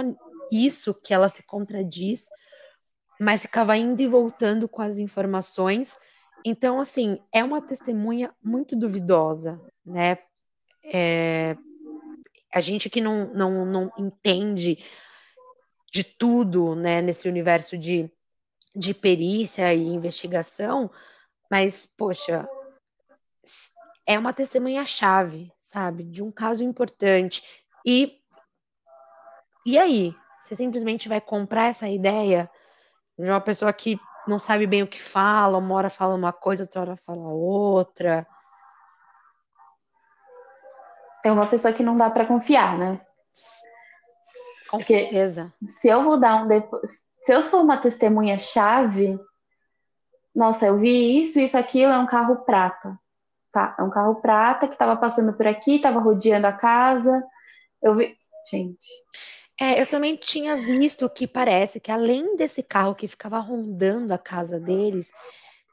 isso 0.52 0.94
que 0.94 1.12
ela 1.12 1.28
se 1.28 1.42
contradiz, 1.42 2.28
mas 3.20 3.42
ficava 3.42 3.76
indo 3.76 4.00
e 4.00 4.06
voltando 4.06 4.68
com 4.68 4.82
as 4.82 4.98
informações. 4.98 5.96
Então, 6.44 6.80
assim, 6.80 7.18
é 7.32 7.42
uma 7.42 7.60
testemunha 7.60 8.32
muito 8.42 8.76
duvidosa, 8.76 9.60
né? 9.84 10.18
É, 10.84 11.56
a 12.52 12.60
gente 12.60 12.88
que 12.88 13.00
não, 13.00 13.32
não, 13.34 13.66
não 13.66 13.92
entende 13.98 14.82
de 15.92 16.04
tudo, 16.04 16.74
né, 16.74 17.02
nesse 17.02 17.28
universo 17.28 17.76
de, 17.76 18.10
de 18.74 18.94
perícia 18.94 19.72
e 19.74 19.82
investigação, 19.82 20.90
mas, 21.50 21.86
poxa, 21.86 22.48
é 24.06 24.18
uma 24.18 24.32
testemunha-chave, 24.32 25.52
sabe, 25.58 26.04
de 26.04 26.22
um 26.22 26.30
caso 26.30 26.62
importante. 26.62 27.42
E, 27.84 28.20
e 29.66 29.78
aí? 29.78 30.14
Você 30.40 30.56
simplesmente 30.56 31.08
vai 31.08 31.20
comprar 31.20 31.66
essa 31.66 31.88
ideia 31.88 32.50
de 33.18 33.30
uma 33.30 33.40
pessoa 33.40 33.72
que 33.72 33.98
não 34.26 34.38
sabe 34.38 34.66
bem 34.66 34.82
o 34.82 34.86
que 34.86 35.00
fala, 35.00 35.58
uma 35.58 35.74
hora 35.74 35.90
fala 35.90 36.14
uma 36.14 36.32
coisa, 36.32 36.64
outra 36.64 36.80
hora 36.80 36.96
fala 36.96 37.28
outra. 37.28 38.26
É 41.24 41.32
uma 41.32 41.46
pessoa 41.46 41.72
que 41.72 41.82
não 41.82 41.96
dá 41.96 42.08
para 42.10 42.26
confiar, 42.26 42.78
né? 42.78 43.00
Com 44.70 44.78
Porque 44.78 45.00
certeza. 45.00 45.52
Se 45.68 45.88
eu 45.88 46.02
vou 46.02 46.18
dar 46.18 46.36
um 46.36 46.46
depo... 46.46 46.80
se 46.86 47.32
eu 47.32 47.42
sou 47.42 47.62
uma 47.62 47.78
testemunha 47.78 48.38
chave, 48.38 49.18
nossa, 50.34 50.66
eu 50.66 50.78
vi 50.78 51.22
isso, 51.22 51.40
isso, 51.40 51.58
aquilo, 51.58 51.90
é 51.90 51.98
um 51.98 52.06
carro 52.06 52.36
prata. 52.44 52.98
Tá, 53.50 53.74
é 53.78 53.82
um 53.82 53.90
carro 53.90 54.16
prata 54.16 54.68
que 54.68 54.74
estava 54.74 54.96
passando 54.96 55.32
por 55.32 55.46
aqui, 55.46 55.76
estava 55.76 55.98
rodeando 55.98 56.46
a 56.46 56.52
casa. 56.52 57.24
Eu 57.82 57.94
vi, 57.94 58.14
gente. 58.50 58.86
É, 59.60 59.80
eu 59.80 59.86
também 59.86 60.14
tinha 60.14 60.56
visto 60.56 61.08
que 61.10 61.26
parece 61.26 61.80
que 61.80 61.90
além 61.90 62.36
desse 62.36 62.62
carro 62.62 62.94
que 62.94 63.08
ficava 63.08 63.38
rondando 63.40 64.14
a 64.14 64.18
casa 64.18 64.60
deles, 64.60 65.10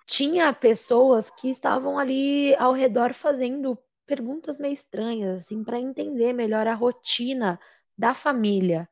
tinha 0.07 0.51
pessoas 0.51 1.29
que 1.29 1.49
estavam 1.49 1.99
ali 1.99 2.55
ao 2.55 2.73
redor 2.73 3.13
fazendo 3.13 3.77
perguntas 4.05 4.57
meio 4.57 4.73
estranhas, 4.73 5.39
assim, 5.39 5.63
para 5.63 5.79
entender 5.79 6.33
melhor 6.33 6.67
a 6.67 6.73
rotina 6.73 7.59
da 7.97 8.13
família, 8.13 8.89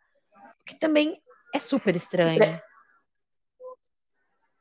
que 0.65 0.75
também 0.75 1.19
é 1.53 1.59
super 1.59 1.95
estranho. 1.95 2.61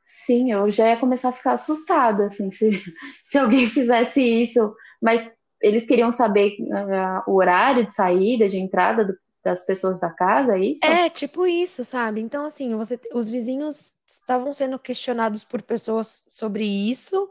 Sim, 0.05 0.51
eu 0.51 0.69
já 0.69 0.89
ia 0.89 0.97
começar 0.97 1.29
a 1.29 1.33
ficar 1.33 1.53
assustada, 1.53 2.27
assim, 2.27 2.51
se, 2.51 2.69
se 3.25 3.37
alguém 3.37 3.65
fizesse 3.65 4.21
isso, 4.21 4.73
mas 5.01 5.31
eles 5.61 5.85
queriam 5.85 6.11
saber 6.11 6.55
uh, 6.59 7.31
o 7.31 7.37
horário 7.37 7.87
de 7.87 7.95
saída, 7.95 8.47
de 8.47 8.59
entrada 8.59 9.05
do, 9.05 9.17
das 9.43 9.65
pessoas 9.65 9.99
da 9.99 10.09
casa, 10.09 10.55
é 10.57 10.61
isso? 10.61 10.85
É, 10.85 11.09
tipo 11.09 11.45
isso, 11.45 11.83
sabe? 11.83 12.21
Então, 12.21 12.45
assim, 12.45 12.75
você, 12.75 12.99
os 13.13 13.29
vizinhos 13.29 13.93
estavam 14.05 14.53
sendo 14.53 14.79
questionados 14.79 15.43
por 15.43 15.61
pessoas 15.61 16.25
sobre 16.29 16.63
isso, 16.65 17.29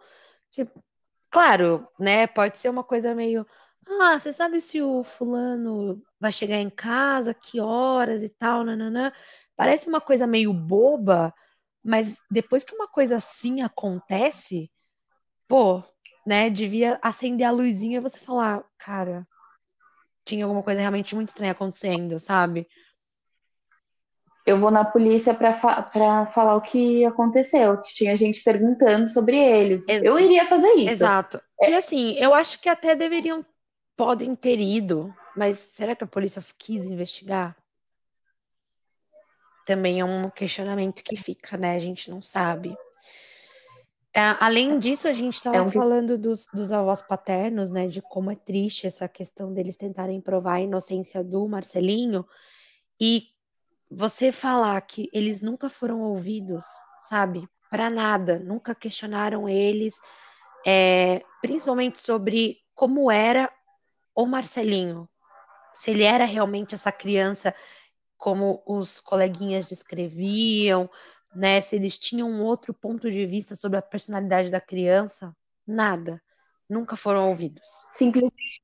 tipo, 0.51 0.83
Claro, 1.33 1.89
né? 1.99 2.27
Pode 2.27 2.59
ser 2.59 2.69
uma 2.69 2.85
coisa 2.85 3.15
meio. 3.15 3.47
Ah, 4.01 4.19
você 4.19 4.33
sabe 4.33 4.61
se 4.61 4.83
o 4.83 5.03
fulano 5.03 6.01
vai 6.21 6.31
chegar 6.31 6.59
em 6.59 6.69
casa, 6.69 7.33
que 7.33 7.59
horas 7.59 8.23
e 8.23 8.29
tal, 8.29 8.63
nananã. 8.65 9.11
Parece 9.57 9.89
uma 9.89 10.01
coisa 10.01 10.27
meio 10.27 10.53
boba, 10.53 11.35
mas 11.83 12.17
depois 12.31 12.65
que 12.65 12.75
uma 12.75 12.87
coisa 12.87 13.17
assim 13.17 13.63
acontece, 13.63 14.71
pô, 15.49 15.83
né? 16.27 16.51
Devia 16.51 16.99
acender 17.03 17.47
a 17.47 17.51
luzinha 17.51 17.99
e 17.99 18.01
você 18.01 18.19
falar, 18.19 18.63
cara, 18.79 19.27
tinha 20.25 20.45
alguma 20.45 20.63
coisa 20.63 20.81
realmente 20.81 21.15
muito 21.15 21.29
estranha 21.29 21.53
acontecendo, 21.53 22.19
sabe? 22.19 22.67
eu 24.45 24.59
vou 24.59 24.71
na 24.71 24.85
polícia 24.85 25.33
para 25.33 25.53
fa 25.53 25.83
falar 26.27 26.57
o 26.57 26.61
que 26.61 27.05
aconteceu, 27.05 27.81
que 27.81 27.95
tinha 27.95 28.17
gente 28.17 28.43
perguntando 28.43 29.09
sobre 29.09 29.37
ele. 29.37 29.85
Ex 29.87 30.03
eu 30.03 30.19
iria 30.19 30.47
fazer 30.47 30.73
isso. 30.75 30.91
Exato. 30.91 31.41
É. 31.61 31.71
E 31.71 31.75
assim, 31.75 32.15
eu 32.19 32.35
acho 32.35 32.61
que 32.61 32.69
até 32.69 32.97
deveriam, 32.97 33.45
podem 33.97 34.35
ter 34.35 34.59
ido, 34.59 35.15
mas 35.37 35.59
será 35.59 35.95
que 35.95 36.05
a 36.05 36.09
polícia 36.09 36.43
quis 36.59 36.85
investigar? 36.87 37.57
Também 39.65 40.01
é 40.01 40.05
um 40.05 40.29
questionamento 40.29 41.05
que 41.05 41.17
fica, 41.17 41.57
né? 41.57 41.77
A 41.77 41.79
gente 41.79 42.11
não 42.11 42.21
sabe. 42.21 42.77
É, 44.15 44.21
além 44.41 44.79
disso, 44.79 45.09
a 45.09 45.13
gente 45.13 45.37
estava 45.37 45.57
é 45.57 45.63
um... 45.63 45.69
falando 45.69 46.19
dos, 46.19 46.47
dos 46.53 46.71
avós 46.71 47.01
paternos, 47.01 47.71
né? 47.71 47.87
De 47.87 48.03
como 48.03 48.31
é 48.31 48.37
triste 48.37 48.87
essa 48.87 49.09
questão 49.09 49.53
deles 49.55 49.77
tentarem 49.77 50.21
provar 50.21 50.55
a 50.55 50.61
inocência 50.61 51.25
do 51.25 51.49
Marcelinho. 51.49 52.27
E 53.01 53.29
você 53.91 54.31
falar 54.31 54.81
que 54.83 55.09
eles 55.13 55.41
nunca 55.41 55.71
foram 55.71 56.01
ouvidos, 56.01 56.65
sabe? 57.09 57.49
Para 57.71 57.89
nada, 57.89 58.39
nunca 58.39 58.75
questionaram 58.75 59.49
eles, 59.49 59.95
é, 60.67 61.23
principalmente 61.41 61.99
sobre 61.99 62.59
como 62.75 63.11
era 63.11 63.51
o 64.15 64.27
Marcelinho, 64.27 65.09
se 65.73 65.91
ele 65.91 66.03
era 66.03 66.25
realmente 66.25 66.75
essa 66.75 66.93
criança 66.93 67.55
como 68.17 68.63
os 68.67 69.01
coleguinhas 69.01 69.69
descreviam, 69.69 70.89
né? 71.35 71.61
Se 71.61 71.77
eles 71.77 71.99
tinham 71.99 72.29
um 72.29 72.43
outro 72.43 72.73
ponto 72.73 73.11
de 73.11 73.25
vista 73.27 73.55
sobre 73.55 73.79
a 73.79 73.83
personalidade 73.83 74.51
da 74.51 74.61
criança, 74.61 75.35
nada, 75.67 76.21
nunca 76.69 76.97
foram 76.97 77.29
ouvidos. 77.29 77.69
Simplesmente 77.93 78.63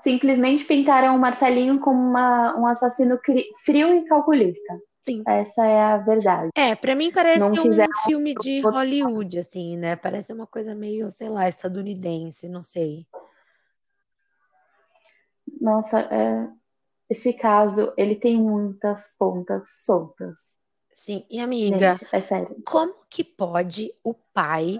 simplesmente 0.00 0.64
pintaram 0.64 1.14
o 1.14 1.18
Marcelinho 1.18 1.78
como 1.78 1.98
uma, 1.98 2.58
um 2.58 2.66
assassino 2.66 3.18
frio 3.64 3.94
e 3.94 4.04
calculista. 4.06 4.80
Sim. 5.00 5.22
Essa 5.26 5.64
é 5.64 5.80
a 5.80 5.96
verdade. 5.96 6.50
É, 6.54 6.74
para 6.74 6.94
mim 6.94 7.10
parece 7.10 7.38
Não 7.38 7.50
um 7.50 8.02
filme 8.04 8.34
de 8.34 8.60
Hollywood, 8.60 9.38
assim, 9.38 9.76
né? 9.76 9.96
Parece 9.96 10.32
uma 10.32 10.46
coisa 10.46 10.74
meio, 10.74 11.10
sei 11.10 11.28
lá, 11.28 11.48
estadunidense, 11.48 12.48
não 12.48 12.62
sei. 12.62 13.06
Nossa, 15.58 16.00
é... 16.00 16.48
esse 17.08 17.32
caso, 17.32 17.92
ele 17.96 18.14
tem 18.14 18.36
muitas 18.36 19.14
pontas 19.18 19.62
soltas. 19.84 20.59
Sim, 21.00 21.24
e 21.30 21.40
amiga, 21.40 21.94
Gente, 21.94 22.14
é 22.14 22.62
como 22.62 22.94
que 23.08 23.24
pode 23.24 23.90
o 24.04 24.12
pai 24.12 24.78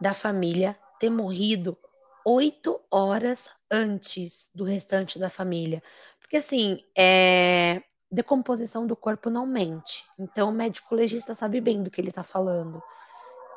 da 0.00 0.14
família 0.14 0.78
ter 1.00 1.10
morrido 1.10 1.76
oito 2.24 2.80
horas 2.88 3.50
antes 3.68 4.52
do 4.54 4.62
restante 4.62 5.18
da 5.18 5.28
família. 5.28 5.82
Porque, 6.20 6.36
assim, 6.36 6.84
é... 6.96 7.82
decomposição 8.08 8.86
do 8.86 8.94
corpo 8.94 9.30
não 9.30 9.44
mente. 9.44 10.06
Então, 10.16 10.48
o 10.48 10.52
médico 10.52 10.94
legista 10.94 11.34
sabe 11.34 11.60
bem 11.60 11.82
do 11.82 11.90
que 11.90 12.00
ele 12.00 12.10
está 12.10 12.22
falando. 12.22 12.80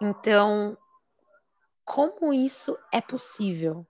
Então, 0.02 0.76
como 1.86 2.34
isso 2.34 2.76
é 2.92 3.00
possível? 3.00 3.86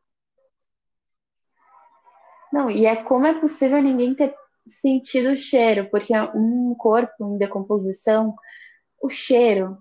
Não, 2.51 2.69
e 2.69 2.85
é 2.85 2.97
como 2.97 3.25
é 3.25 3.39
possível 3.39 3.81
ninguém 3.81 4.13
ter 4.13 4.35
sentido 4.67 5.31
o 5.31 5.37
cheiro, 5.37 5.89
porque 5.89 6.13
um 6.33 6.75
corpo 6.75 7.33
em 7.33 7.37
decomposição, 7.37 8.35
o 9.01 9.09
cheiro, 9.09 9.77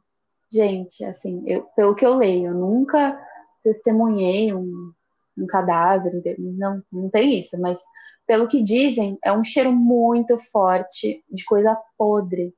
gente, 0.52 1.04
assim, 1.04 1.42
eu, 1.46 1.62
pelo 1.76 1.94
que 1.94 2.04
eu 2.04 2.16
leio, 2.16 2.48
eu 2.48 2.54
nunca 2.54 3.18
testemunhei 3.62 4.52
um, 4.52 4.92
um 5.36 5.46
cadáver, 5.46 6.22
não, 6.38 6.82
não 6.92 7.08
tem 7.08 7.38
isso, 7.38 7.60
mas 7.60 7.78
pelo 8.26 8.48
que 8.48 8.62
dizem, 8.62 9.18
é 9.22 9.32
um 9.32 9.44
cheiro 9.44 9.72
muito 9.72 10.38
forte 10.38 11.24
de 11.30 11.44
coisa 11.44 11.76
podre. 11.96 12.54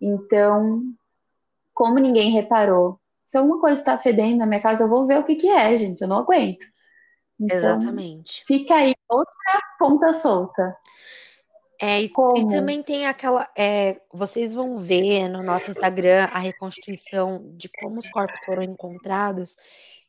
Então, 0.00 0.82
como 1.74 1.98
ninguém 1.98 2.30
reparou, 2.30 3.00
se 3.24 3.36
alguma 3.36 3.60
coisa 3.60 3.80
está 3.80 3.98
fedendo 3.98 4.38
na 4.38 4.46
minha 4.46 4.60
casa, 4.60 4.84
eu 4.84 4.88
vou 4.88 5.06
ver 5.06 5.18
o 5.18 5.24
que, 5.24 5.36
que 5.36 5.48
é, 5.48 5.76
gente, 5.76 6.00
eu 6.02 6.08
não 6.08 6.18
aguento. 6.18 6.66
Então, 7.38 7.56
Exatamente. 7.56 8.42
Fica 8.46 8.74
aí 8.74 8.94
outra 9.08 9.62
ponta 9.78 10.12
solta. 10.12 10.76
É, 11.82 12.02
e, 12.02 12.12
e, 12.36 12.48
também 12.48 12.82
tem 12.82 13.06
aquela. 13.06 13.48
É, 13.56 14.02
vocês 14.12 14.52
vão 14.52 14.76
ver 14.76 15.28
no 15.28 15.42
nosso 15.42 15.70
Instagram 15.70 16.28
a 16.30 16.38
reconstituição 16.38 17.52
de 17.54 17.70
como 17.70 17.98
os 17.98 18.06
corpos 18.10 18.38
foram 18.44 18.62
encontrados. 18.62 19.56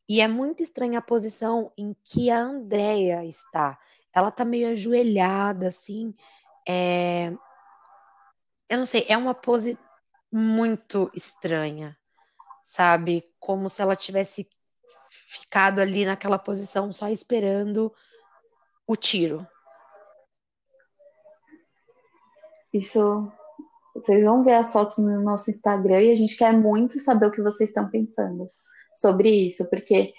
E 0.07 0.19
é 0.19 0.27
muito 0.27 0.61
estranha 0.61 0.99
a 0.99 1.01
posição 1.01 1.71
em 1.77 1.95
que 2.03 2.29
a 2.29 2.39
Andrea 2.39 3.23
está. 3.23 3.79
Ela 4.13 4.29
tá 4.29 4.43
meio 4.43 4.67
ajoelhada, 4.67 5.69
assim. 5.69 6.13
É... 6.67 7.31
Eu 8.69 8.77
não 8.77 8.85
sei, 8.85 9.05
é 9.07 9.15
uma 9.15 9.33
pose 9.33 9.79
muito 10.29 11.09
estranha, 11.13 11.97
sabe? 12.65 13.23
Como 13.39 13.69
se 13.69 13.81
ela 13.81 13.95
tivesse 13.95 14.45
ficado 15.09 15.79
ali 15.79 16.03
naquela 16.03 16.37
posição 16.37 16.91
só 16.91 17.07
esperando 17.07 17.93
o 18.85 18.97
tiro. 18.97 19.47
Isso. 22.73 23.31
Vocês 23.95 24.23
vão 24.23 24.43
ver 24.43 24.53
as 24.53 24.71
fotos 24.71 24.97
no 24.99 25.21
nosso 25.21 25.51
Instagram 25.51 26.01
e 26.01 26.11
a 26.11 26.15
gente 26.15 26.37
quer 26.37 26.53
muito 26.53 26.99
saber 26.99 27.25
o 27.25 27.31
que 27.31 27.41
vocês 27.41 27.69
estão 27.69 27.89
pensando 27.89 28.49
sobre 28.95 29.29
isso, 29.29 29.69
porque 29.69 30.13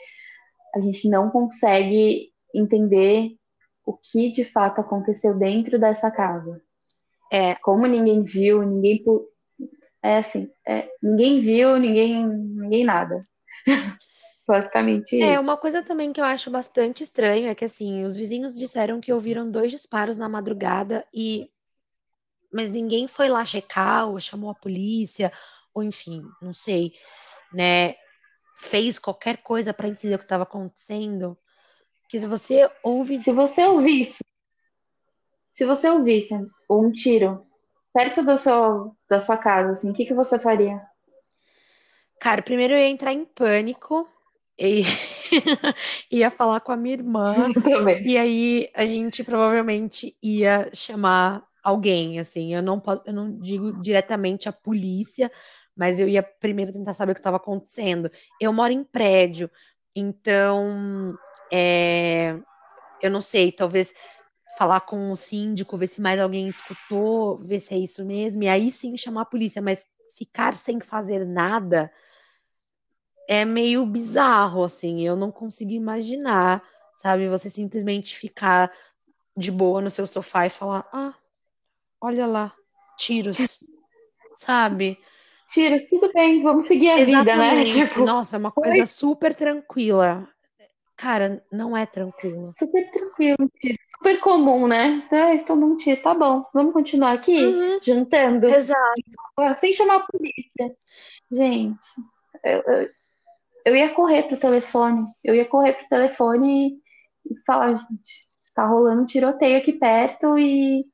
a 0.75 0.81
gente 0.81 1.09
não 1.09 1.31
consegue 1.31 2.31
entender 2.55 3.31
o 3.85 3.95
que 3.95 4.31
de 4.31 4.45
fato 4.45 4.81
aconteceu 4.81 5.35
dentro 5.35 5.79
dessa 5.79 6.11
casa. 6.11 6.63
É, 7.33 7.55
como 7.57 7.87
ninguém 7.87 8.23
viu, 8.23 8.63
ninguém 8.63 9.03
É 10.03 10.19
assim, 10.19 10.51
é, 10.67 10.89
ninguém 11.03 11.41
viu, 11.41 11.79
ninguém, 11.79 12.27
ninguém 12.27 12.85
nada. 12.85 13.27
Basicamente 14.47 15.23
É, 15.23 15.39
uma 15.39 15.57
coisa 15.57 15.83
também 15.83 16.13
que 16.13 16.21
eu 16.21 16.25
acho 16.25 16.51
bastante 16.51 17.03
estranho 17.03 17.49
é 17.49 17.55
que, 17.55 17.65
assim, 17.65 18.05
os 18.05 18.17
vizinhos 18.17 18.59
disseram 18.59 19.01
que 19.01 19.13
ouviram 19.13 19.51
dois 19.51 19.71
disparos 19.71 20.17
na 20.17 20.29
madrugada 20.29 21.07
e... 21.15 21.49
Mas 22.53 22.71
ninguém 22.71 23.09
foi 23.09 23.29
lá 23.29 23.45
checar 23.45 24.09
ou 24.09 24.21
chamou 24.21 24.51
a 24.51 24.55
polícia, 24.55 25.33
ou 25.73 25.83
enfim, 25.83 26.23
não 26.41 26.53
sei, 26.53 26.93
né? 27.53 27.95
Fez 28.57 28.99
qualquer 28.99 29.39
coisa 29.39 29.73
para 29.73 29.89
entender 29.89 30.15
o 30.15 30.19
que 30.19 30.25
estava 30.25 30.43
acontecendo. 30.43 31.37
Que 32.09 32.21
se 32.21 32.27
você 32.27 32.71
ouve... 32.83 33.23
Se 33.23 33.33
você 33.33 33.65
ouvisse, 33.65 34.23
se 35.53 35.67
você 35.67 35.89
ouvisse 35.89 36.35
um 36.69 36.91
tiro 36.91 37.47
perto 37.93 38.23
do 38.23 38.39
seu, 38.39 38.97
da 39.09 39.21
sua 39.21 39.37
casa, 39.37 39.73
assim, 39.73 39.91
o 39.91 39.93
que 39.93 40.07
que 40.07 40.15
você 40.15 40.39
faria? 40.39 40.81
Cara, 42.19 42.43
primeiro 42.43 42.75
eu 42.75 42.79
ia 42.79 42.89
entrar 42.89 43.13
em 43.13 43.25
pânico 43.25 44.09
e 44.59 44.83
ia 46.11 46.31
falar 46.31 46.61
com 46.61 46.73
a 46.73 46.77
minha 46.77 46.95
irmã. 46.95 47.35
E 48.05 48.17
aí 48.17 48.71
a 48.75 48.87
gente 48.87 49.23
provavelmente 49.23 50.17
ia 50.23 50.71
chamar 50.73 51.47
alguém, 51.63 52.19
assim. 52.19 52.55
Eu 52.55 52.63
não 52.63 52.81
posso, 52.81 53.03
eu 53.07 53.13
não 53.13 53.39
digo 53.39 53.81
diretamente 53.81 54.49
a 54.49 54.53
polícia, 54.53 55.31
mas 55.77 56.01
eu 56.01 56.09
ia 56.09 56.23
primeiro 56.23 56.73
tentar 56.73 56.95
saber 56.95 57.13
o 57.13 57.15
que 57.15 57.21
estava 57.21 57.37
acontecendo. 57.37 58.11
Eu 58.41 58.53
moro 58.53 58.73
em 58.73 58.85
prédio, 58.85 59.51
então 59.95 61.15
é, 61.51 62.37
eu 63.01 63.11
não 63.11 63.21
sei, 63.21 63.53
talvez 63.53 63.95
falar 64.59 64.81
com 64.81 65.11
o 65.11 65.17
síndico, 65.17 65.77
ver 65.77 65.87
se 65.87 66.01
mais 66.01 66.21
alguém 66.21 66.47
escutou, 66.47 67.39
ver 67.39 67.61
se 67.61 67.75
é 67.75 67.79
isso 67.79 68.05
mesmo, 68.05 68.43
e 68.43 68.49
aí 68.49 68.71
sim 68.71 68.97
chamar 68.97 69.23
a 69.23 69.27
polícia, 69.27 69.63
mas 69.63 69.87
ficar 70.17 70.55
sem 70.55 70.81
fazer 70.81 71.25
nada 71.25 71.91
é 73.29 73.45
meio 73.45 73.87
bizarro, 73.87 74.65
assim, 74.65 75.01
eu 75.01 75.17
não 75.17 75.31
consigo 75.31 75.71
imaginar, 75.71 76.63
sabe, 76.95 77.29
você 77.29 77.49
simplesmente 77.49 78.17
ficar 78.17 78.71
de 79.37 79.51
boa 79.51 79.81
no 79.81 79.89
seu 79.91 80.07
sofá 80.07 80.47
e 80.47 80.51
falar, 80.51 80.87
ah, 80.93 81.15
olha 82.03 82.27
lá, 82.27 82.53
tiros, 82.99 83.61
sabe? 84.35 84.99
Tiros, 85.49 85.85
tudo 85.85 86.11
bem, 86.13 86.43
vamos 86.43 86.65
seguir 86.65 86.91
a 86.91 86.97
vida, 86.97 87.37
né? 87.37 87.55
Exatamente. 87.55 87.89
Tipo, 87.89 88.05
Nossa, 88.05 88.37
é 88.37 88.39
uma 88.39 88.51
coisa 88.53 88.87
super 88.87 89.35
tranquila. 89.35 90.29
Cara, 90.97 91.45
não 91.51 91.77
é 91.77 91.85
tranquila. 91.85 92.53
super 92.57 92.91
tranquilo. 92.91 93.51
Super 93.97 94.21
comum, 94.21 94.67
né? 94.69 95.03
Ah, 95.11 95.35
estou 95.35 95.57
num 95.57 95.77
tiro, 95.77 96.01
tá 96.01 96.15
bom. 96.15 96.45
Vamos 96.55 96.73
continuar 96.73 97.13
aqui, 97.13 97.45
Uhum. 97.45 97.79
juntando, 97.83 98.49
Exato. 98.49 99.03
sem 99.59 99.73
chamar 99.73 99.97
a 99.97 100.07
polícia. 100.07 100.77
Gente, 101.31 101.79
eu, 102.45 102.63
eu, 102.67 102.91
eu 103.67 103.77
ia 103.77 103.91
correr 103.91 104.25
pro 104.25 104.39
telefone. 104.39 105.05
Eu 105.25 105.35
ia 105.35 105.45
correr 105.45 105.75
pro 105.75 105.89
telefone 105.89 106.81
e, 107.27 107.33
e 107.33 107.45
falar, 107.47 107.75
gente, 107.75 108.27
tá 108.55 108.67
rolando 108.67 109.03
um 109.03 109.07
tiroteio 109.07 109.59
aqui 109.59 109.73
perto 109.73 110.39
e, 110.39 110.85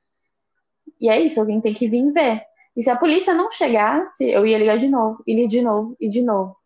e 1.00 1.08
é 1.08 1.20
isso, 1.20 1.40
alguém 1.40 1.61
tem 1.61 1.74
que 1.74 1.88
vir 1.88 2.12
ver. 2.12 2.42
E 2.76 2.82
se 2.82 2.90
a 2.90 2.96
polícia 2.96 3.34
não 3.34 3.50
chegasse, 3.50 4.24
eu 4.24 4.46
ia 4.46 4.58
ligar 4.58 4.78
de 4.78 4.88
novo, 4.88 5.22
e 5.26 5.46
de 5.46 5.62
novo, 5.62 5.96
e 6.00 6.08
de 6.08 6.22
novo. 6.22 6.56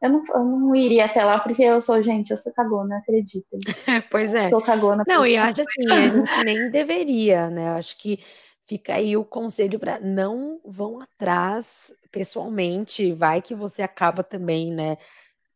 Eu 0.00 0.08
não, 0.08 0.22
eu 0.34 0.44
não 0.44 0.74
iria 0.74 1.04
até 1.04 1.22
lá 1.22 1.38
porque 1.38 1.62
eu 1.62 1.80
sou, 1.80 2.00
gente, 2.00 2.30
eu 2.30 2.36
sou 2.36 2.52
cagona, 2.52 2.98
acredita. 2.98 3.58
Pois 4.10 4.34
é. 4.34 4.48
Sou 4.48 4.62
cagona. 4.62 5.04
Não, 5.06 5.26
e 5.26 5.36
acho 5.36 5.60
assim, 5.60 5.92
a 5.92 6.00
gente 6.06 6.44
nem 6.44 6.70
deveria, 6.70 7.50
né? 7.50 7.68
Eu 7.68 7.72
Acho 7.72 7.98
que 7.98 8.18
fica 8.62 8.94
aí 8.94 9.16
o 9.16 9.24
conselho 9.24 9.78
para 9.78 10.00
não 10.00 10.60
vão 10.64 11.00
atrás 11.00 11.92
pessoalmente, 12.10 13.12
vai 13.12 13.42
que 13.42 13.54
você 13.54 13.82
acaba 13.82 14.22
também, 14.22 14.72
né, 14.72 14.96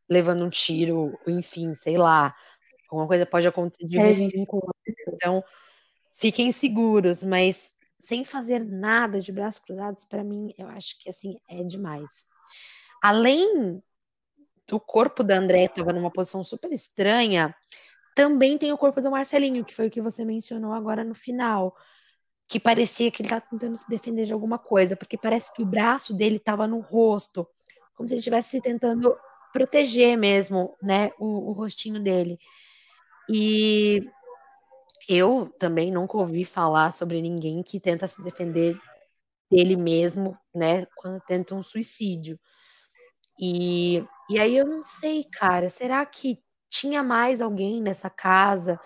levando 0.08 0.44
um 0.44 0.50
tiro, 0.50 1.18
enfim, 1.26 1.74
sei 1.74 1.96
lá, 1.96 2.34
alguma 2.90 3.06
coisa 3.06 3.24
pode 3.24 3.46
acontecer 3.46 3.86
de 3.86 3.98
É, 3.98 4.12
gente. 4.12 4.36
Então, 5.08 5.42
fiquem 6.12 6.52
seguros, 6.52 7.24
mas 7.24 7.72
sem 8.06 8.24
fazer 8.24 8.64
nada 8.64 9.20
de 9.20 9.32
braços 9.32 9.62
cruzados, 9.64 10.04
para 10.04 10.24
mim, 10.24 10.52
eu 10.58 10.68
acho 10.68 10.98
que 10.98 11.08
assim 11.08 11.36
é 11.48 11.62
demais. 11.62 12.26
Além 13.02 13.82
do 14.66 14.80
corpo 14.80 15.22
da 15.22 15.36
André 15.36 15.64
estava 15.64 15.92
numa 15.92 16.10
posição 16.10 16.42
super 16.42 16.72
estranha, 16.72 17.54
também 18.14 18.56
tem 18.56 18.72
o 18.72 18.78
corpo 18.78 19.00
do 19.00 19.10
Marcelinho, 19.10 19.64
que 19.64 19.74
foi 19.74 19.88
o 19.88 19.90
que 19.90 20.00
você 20.00 20.24
mencionou 20.24 20.72
agora 20.72 21.04
no 21.04 21.14
final, 21.14 21.76
que 22.48 22.60
parecia 22.60 23.10
que 23.10 23.22
ele 23.22 23.26
estava 23.26 23.44
tentando 23.50 23.76
se 23.76 23.88
defender 23.88 24.24
de 24.24 24.32
alguma 24.32 24.58
coisa, 24.58 24.96
porque 24.96 25.18
parece 25.18 25.52
que 25.52 25.62
o 25.62 25.66
braço 25.66 26.14
dele 26.14 26.36
estava 26.36 26.66
no 26.66 26.80
rosto, 26.80 27.46
como 27.96 28.08
se 28.08 28.14
ele 28.14 28.20
estivesse 28.20 28.60
tentando 28.60 29.16
proteger 29.52 30.16
mesmo, 30.16 30.76
né, 30.82 31.10
o, 31.18 31.50
o 31.50 31.52
rostinho 31.52 32.00
dele. 32.00 32.38
E 33.28 34.02
eu 35.08 35.52
também 35.58 35.90
nunca 35.90 36.16
ouvi 36.16 36.44
falar 36.44 36.92
sobre 36.92 37.20
ninguém 37.20 37.62
que 37.62 37.80
tenta 37.80 38.06
se 38.06 38.22
defender 38.22 38.78
dele 39.50 39.76
mesmo, 39.76 40.36
né, 40.54 40.86
quando 40.96 41.20
tenta 41.20 41.54
um 41.54 41.62
suicídio. 41.62 42.38
E, 43.38 44.04
e 44.28 44.38
aí 44.38 44.56
eu 44.56 44.66
não 44.66 44.84
sei, 44.84 45.24
cara, 45.24 45.68
será 45.68 46.04
que 46.06 46.38
tinha 46.70 47.02
mais 47.02 47.40
alguém 47.40 47.80
nessa 47.80 48.10
casa 48.10 48.78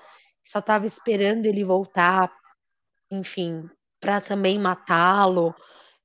que 0.43 0.51
só 0.51 0.59
estava 0.59 0.87
esperando 0.87 1.47
ele 1.47 1.65
voltar, 1.65 2.31
enfim, 3.11 3.69
para 4.01 4.21
também 4.21 4.59
matá-lo? 4.59 5.55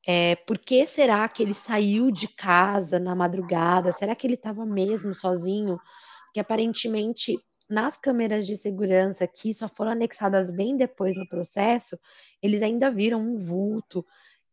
É, 0.05 0.35
por 0.35 0.57
que 0.57 0.85
será 0.85 1.27
que 1.29 1.41
ele 1.41 1.53
saiu 1.53 2.11
de 2.11 2.27
casa 2.27 2.99
na 2.99 3.15
madrugada? 3.15 3.91
Será 3.91 4.15
que 4.15 4.27
ele 4.27 4.33
estava 4.33 4.65
mesmo 4.65 5.13
sozinho? 5.13 5.79
Porque 6.25 6.39
aparentemente 6.39 7.37
nas 7.69 7.97
câmeras 7.97 8.45
de 8.45 8.55
segurança 8.55 9.27
que 9.27 9.53
só 9.53 9.67
foram 9.67 9.91
anexadas 9.91 10.51
bem 10.51 10.75
depois 10.77 11.15
no 11.15 11.27
processo, 11.27 11.97
eles 12.41 12.61
ainda 12.61 12.91
viram 12.91 13.21
um 13.21 13.37
vulto 13.37 14.05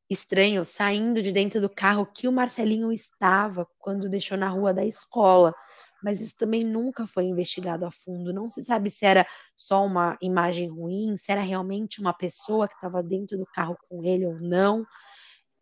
estranho 0.08 0.64
saindo 0.64 1.22
de 1.22 1.32
dentro 1.32 1.60
do 1.60 1.70
carro 1.70 2.04
que 2.04 2.26
o 2.26 2.32
Marcelinho 2.32 2.90
estava 2.90 3.66
quando 3.78 4.08
deixou 4.08 4.36
na 4.36 4.48
rua 4.48 4.74
da 4.74 4.84
escola. 4.84 5.54
Mas 6.02 6.20
isso 6.20 6.36
também 6.36 6.64
nunca 6.64 7.06
foi 7.06 7.24
investigado 7.24 7.84
a 7.84 7.90
fundo. 7.90 8.32
Não 8.32 8.48
se 8.48 8.64
sabe 8.64 8.90
se 8.90 9.04
era 9.04 9.26
só 9.54 9.84
uma 9.84 10.16
imagem 10.20 10.68
ruim, 10.68 11.16
se 11.16 11.30
era 11.30 11.42
realmente 11.42 12.00
uma 12.00 12.14
pessoa 12.14 12.66
que 12.66 12.74
estava 12.74 13.02
dentro 13.02 13.36
do 13.36 13.46
carro 13.46 13.76
com 13.88 14.02
ele 14.02 14.26
ou 14.26 14.40
não. 14.40 14.86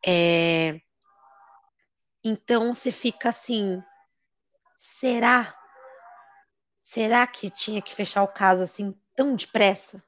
É... 0.07 0.81
Então 2.25 2.73
você 2.73 2.93
fica 2.93 3.31
assim: 3.31 3.83
será? 4.77 5.58
Será 6.91 7.27
que 7.27 7.51
tinha 7.51 7.83
que 7.83 7.95
fechar 7.95 8.23
o 8.23 8.29
caso 8.29 8.63
assim 8.63 8.95
tão 9.15 9.35
depressa? 9.35 10.03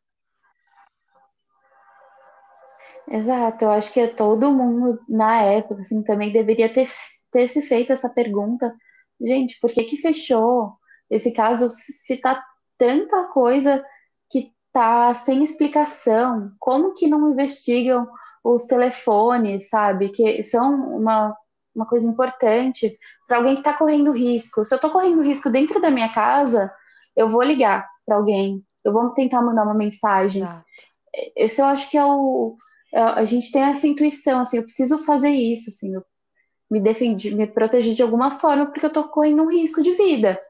Exato, 3.06 3.66
eu 3.66 3.70
acho 3.70 3.92
que 3.92 4.08
todo 4.08 4.50
mundo 4.50 4.98
na 5.06 5.42
época 5.42 5.82
assim, 5.82 6.02
também 6.02 6.32
deveria 6.32 6.72
ter, 6.72 6.88
ter 7.30 7.48
se 7.48 7.60
feito 7.60 7.92
essa 7.92 8.08
pergunta. 8.08 8.74
Gente, 9.20 9.58
por 9.60 9.70
que 9.70 9.84
que 9.84 9.98
fechou 9.98 10.72
esse 11.10 11.34
caso 11.34 11.68
se 11.70 12.16
tá 12.16 12.42
tanta 12.78 13.24
coisa 13.24 13.84
que 14.30 14.50
tá 14.72 15.12
sem 15.12 15.44
explicação? 15.44 16.50
Como 16.58 16.94
que 16.94 17.06
não 17.06 17.30
investigam 17.30 18.08
os 18.42 18.64
telefones, 18.64 19.68
sabe? 19.68 20.08
Que 20.08 20.42
são 20.42 20.96
uma, 20.96 21.36
uma 21.80 21.86
coisa 21.86 22.06
importante 22.06 22.98
para 23.26 23.38
alguém 23.38 23.56
que 23.56 23.62
tá 23.62 23.72
correndo 23.72 24.12
risco. 24.12 24.64
Se 24.64 24.74
eu 24.74 24.78
tô 24.78 24.90
correndo 24.90 25.22
risco 25.22 25.50
dentro 25.50 25.80
da 25.80 25.90
minha 25.90 26.12
casa, 26.12 26.72
eu 27.16 27.28
vou 27.28 27.42
ligar 27.42 27.88
para 28.06 28.16
alguém, 28.16 28.64
eu 28.84 28.92
vou 28.92 29.10
tentar 29.10 29.42
mandar 29.42 29.64
uma 29.64 29.74
mensagem. 29.74 30.42
Exato. 30.42 30.64
Esse 31.36 31.60
eu 31.60 31.66
acho 31.66 31.90
que 31.90 31.98
é 31.98 32.04
o 32.04 32.56
a 32.92 33.24
gente 33.24 33.52
tem 33.52 33.62
essa 33.62 33.86
intuição, 33.86 34.40
assim, 34.40 34.56
eu 34.56 34.64
preciso 34.64 34.98
fazer 35.04 35.30
isso, 35.30 35.70
assim, 35.70 35.94
eu 35.94 36.04
me 36.70 36.80
defendi, 36.80 37.34
me 37.34 37.46
proteger 37.46 37.94
de 37.94 38.02
alguma 38.02 38.38
forma, 38.38 38.66
porque 38.66 38.86
eu 38.86 38.92
tô 38.92 39.08
correndo 39.08 39.42
um 39.42 39.50
risco 39.50 39.82
de 39.82 39.92
vida. 39.92 40.40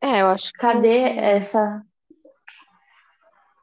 É, 0.00 0.22
eu 0.22 0.28
acho 0.28 0.52
que 0.52 0.58
Cadê 0.58 1.00
essa. 1.00 1.82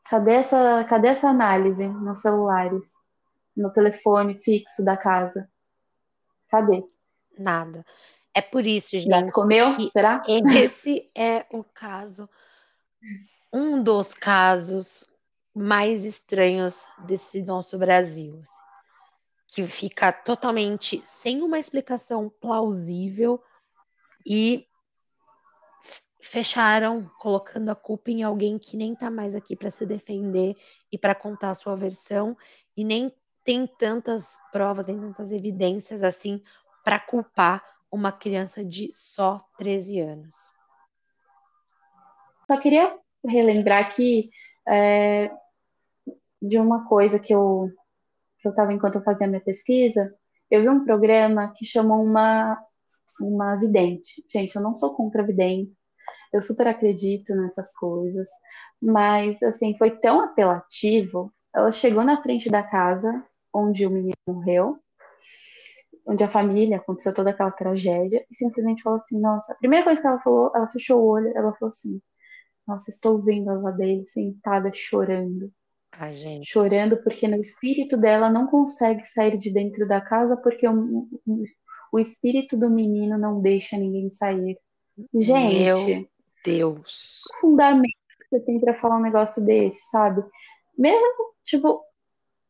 Cadê 0.09 0.34
essa, 0.34 0.84
cadê 0.84 1.07
essa 1.07 1.30
análise 1.30 1.88
nos 1.88 2.21
celulares, 2.21 2.86
no 3.55 3.71
telefone 3.71 4.39
fixo 4.39 4.84
da 4.84 4.95
casa? 4.95 5.49
Cadê? 6.56 6.84
nada. 7.38 7.86
É 8.34 8.41
por 8.41 8.66
isso, 8.66 8.97
gente, 8.99 9.32
comeu? 9.32 9.76
que 9.76 9.89
Será? 9.91 10.22
esse 10.28 11.10
é 11.16 11.45
o 11.51 11.64
caso, 11.64 12.30
um 13.51 13.82
dos 13.82 14.14
casos 14.14 15.06
mais 15.53 16.03
estranhos 16.03 16.86
desse 16.99 17.43
nosso 17.43 17.78
Brasil, 17.78 18.41
assim, 18.41 18.62
que 19.47 19.68
fica 19.68 20.12
totalmente 20.12 21.01
sem 21.06 21.41
uma 21.41 21.60
explicação 21.60 22.30
plausível 22.41 23.41
e 24.26 24.68
fecharam 26.22 27.10
colocando 27.20 27.70
a 27.70 27.76
culpa 27.76 28.12
em 28.12 28.24
alguém 28.24 28.58
que 28.58 28.76
nem 28.76 28.95
tá 28.95 29.10
mais 29.10 29.36
aqui 29.36 29.56
para 29.56 29.70
se 29.70 29.86
defender 29.86 30.58
e 30.91 30.97
para 30.97 31.16
contar 31.16 31.51
a 31.51 31.56
sua 31.56 31.76
versão 31.76 32.36
e 32.76 32.84
nem 32.84 33.14
tem 33.45 33.67
tantas 33.67 34.39
provas, 34.51 34.87
tem 34.87 34.99
tantas 34.99 35.31
evidências 35.31 36.01
assim 36.01 36.41
para 36.83 36.99
culpar 36.99 37.63
uma 37.91 38.11
criança 38.11 38.65
de 38.65 38.89
só 38.91 39.39
13 39.57 39.99
anos. 39.99 40.35
Só 42.49 42.59
queria 42.59 42.97
relembrar 43.23 43.85
aqui 43.85 44.31
é, 44.67 45.31
de 46.41 46.57
uma 46.57 46.87
coisa 46.87 47.19
que 47.19 47.33
eu 47.33 47.69
que 48.39 48.47
eu 48.47 48.51
estava 48.51 48.73
enquanto 48.73 48.95
eu 48.95 49.03
fazia 49.03 49.27
minha 49.27 49.41
pesquisa, 49.41 50.13
eu 50.51 50.61
vi 50.61 50.69
um 50.69 50.83
programa 50.83 51.51
que 51.55 51.65
chamou 51.65 52.03
uma 52.03 52.59
uma 53.21 53.55
vidente. 53.55 54.23
Gente, 54.29 54.55
eu 54.55 54.61
não 54.61 54.75
sou 54.75 54.93
contra 54.93 55.25
vidente, 55.25 55.71
eu 56.33 56.41
super 56.41 56.67
acredito 56.67 57.33
nessas 57.35 57.73
coisas, 57.75 58.27
mas 58.81 59.41
assim, 59.43 59.77
foi 59.77 59.91
tão 59.91 60.19
apelativo. 60.21 61.31
Ela 61.55 61.71
chegou 61.71 62.03
na 62.03 62.21
frente 62.21 62.49
da 62.49 62.61
casa 62.61 63.23
onde 63.56 63.86
o 63.86 63.89
menino 63.89 64.16
morreu, 64.28 64.78
onde 66.06 66.24
a 66.24 66.30
família 66.30 66.78
aconteceu 66.78 67.14
toda 67.14 67.30
aquela 67.30 67.51
tragédia, 67.51 68.26
e 68.30 68.36
simplesmente 68.36 68.84
falou 68.84 68.99
assim: 68.99 69.20
Nossa, 69.20 69.53
a 69.53 69.56
primeira 69.56 69.86
coisa 69.86 70.01
que 70.01 70.08
ela 70.08 70.20
falou, 70.20 70.51
ela 70.53 70.68
fechou 70.68 71.01
o 71.01 71.08
olho, 71.08 71.28
ela 71.30 71.53
falou 71.53 71.70
assim: 71.70 72.01
Nossa, 72.68 72.89
estou 72.89 73.22
vendo 73.22 73.49
a 73.49 73.53
avó 73.53 73.72
dele 73.72 74.06
sentada 74.08 74.70
chorando. 74.74 75.51
Ai, 75.97 76.14
gente. 76.14 76.45
Chorando 76.45 76.97
porque 76.97 77.28
no 77.28 77.38
espírito 77.38 77.95
dela 77.95 78.30
não 78.30 78.47
consegue 78.47 79.06
sair 79.06 79.38
de 79.38 79.51
dentro 79.51 79.88
da 79.88 80.01
casa 80.01 80.36
porque 80.36 80.68
o, 80.68 81.08
o 81.91 81.99
espírito 81.99 82.58
do 82.58 82.70
menino 82.70 83.18
não 83.18 83.41
deixa 83.41 83.78
ninguém 83.78 84.10
sair. 84.10 84.58
Gente, 85.14 85.95
Meu 85.95 86.08
Deus. 86.43 87.24
que 87.32 87.39
fundamento 87.39 87.95
que 88.20 88.28
você 88.30 88.39
tem 88.41 88.60
para 88.60 88.76
falar 88.76 88.97
um 88.97 89.01
negócio 89.01 89.45
desse, 89.45 89.80
sabe? 89.89 90.22
Mesmo, 90.78 91.34
tipo, 91.45 91.82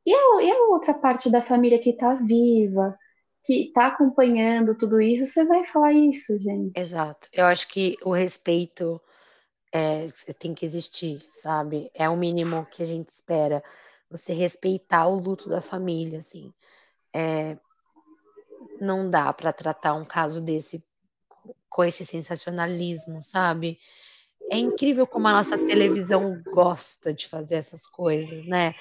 e 0.06 0.14
a, 0.14 0.44
e 0.44 0.52
a 0.52 0.66
outra 0.66 0.94
parte 0.94 1.30
da 1.30 1.42
família 1.42 1.80
que 1.80 1.94
tá 1.94 2.14
viva, 2.16 2.98
que 3.44 3.72
tá 3.74 3.88
acompanhando 3.88 4.78
tudo 4.78 5.02
isso, 5.02 5.26
você 5.26 5.46
vai 5.46 5.64
falar 5.64 5.94
isso, 5.94 6.38
gente. 6.40 6.80
Exato. 6.80 7.28
Eu 7.32 7.46
acho 7.46 7.68
que 7.68 7.96
o 8.04 8.12
respeito 8.12 9.02
é, 9.74 10.08
tem 10.40 10.54
que 10.54 10.66
existir, 10.66 11.20
sabe? 11.42 11.90
É 11.94 12.10
o 12.10 12.16
mínimo 12.16 12.66
que 12.68 12.82
a 12.82 12.86
gente 12.86 13.10
espera. 13.10 13.64
Você 14.10 14.34
respeitar 14.34 15.08
o 15.08 15.20
luto 15.20 15.50
da 15.50 15.62
família, 15.62 16.20
assim. 16.20 16.54
É, 17.14 17.58
não 18.80 19.10
dá 19.10 19.32
para 19.34 19.54
tratar 19.54 19.94
um 19.94 20.06
caso 20.06 20.42
desse 20.42 20.84
com 21.70 21.84
esse 21.84 22.06
sensacionalismo, 22.06 23.22
sabe? 23.22 23.78
É 24.50 24.58
incrível 24.58 25.06
como 25.06 25.28
a 25.28 25.34
nossa 25.34 25.58
televisão 25.58 26.42
gosta 26.46 27.14
de 27.14 27.28
fazer 27.28 27.56
essas 27.56 27.86
coisas, 27.86 28.46
né? 28.46 28.74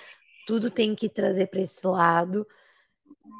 Tudo 0.47 0.71
tem 0.71 0.95
que 0.95 1.09
trazer 1.09 1.47
para 1.47 1.61
esse 1.61 1.87
lado. 1.87 2.47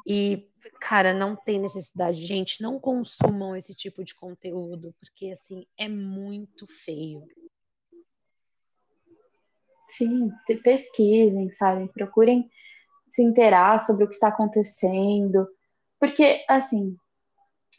E, 0.07 0.47
cara, 0.79 1.13
não 1.13 1.35
tem 1.35 1.59
necessidade. 1.59 2.25
Gente, 2.25 2.61
não 2.61 2.79
consumam 2.79 3.55
esse 3.55 3.73
tipo 3.73 4.03
de 4.03 4.15
conteúdo, 4.15 4.93
porque, 4.99 5.31
assim, 5.31 5.65
é 5.77 5.87
muito 5.87 6.65
feio. 6.67 7.23
Sim, 9.87 10.29
pesquisem, 10.63 11.51
sabe? 11.51 11.87
Procurem 11.93 12.49
se 13.09 13.23
inteirar 13.23 13.79
sobre 13.85 14.05
o 14.05 14.07
que 14.07 14.15
está 14.15 14.27
acontecendo. 14.27 15.47
Porque, 15.99 16.43
assim, 16.49 16.95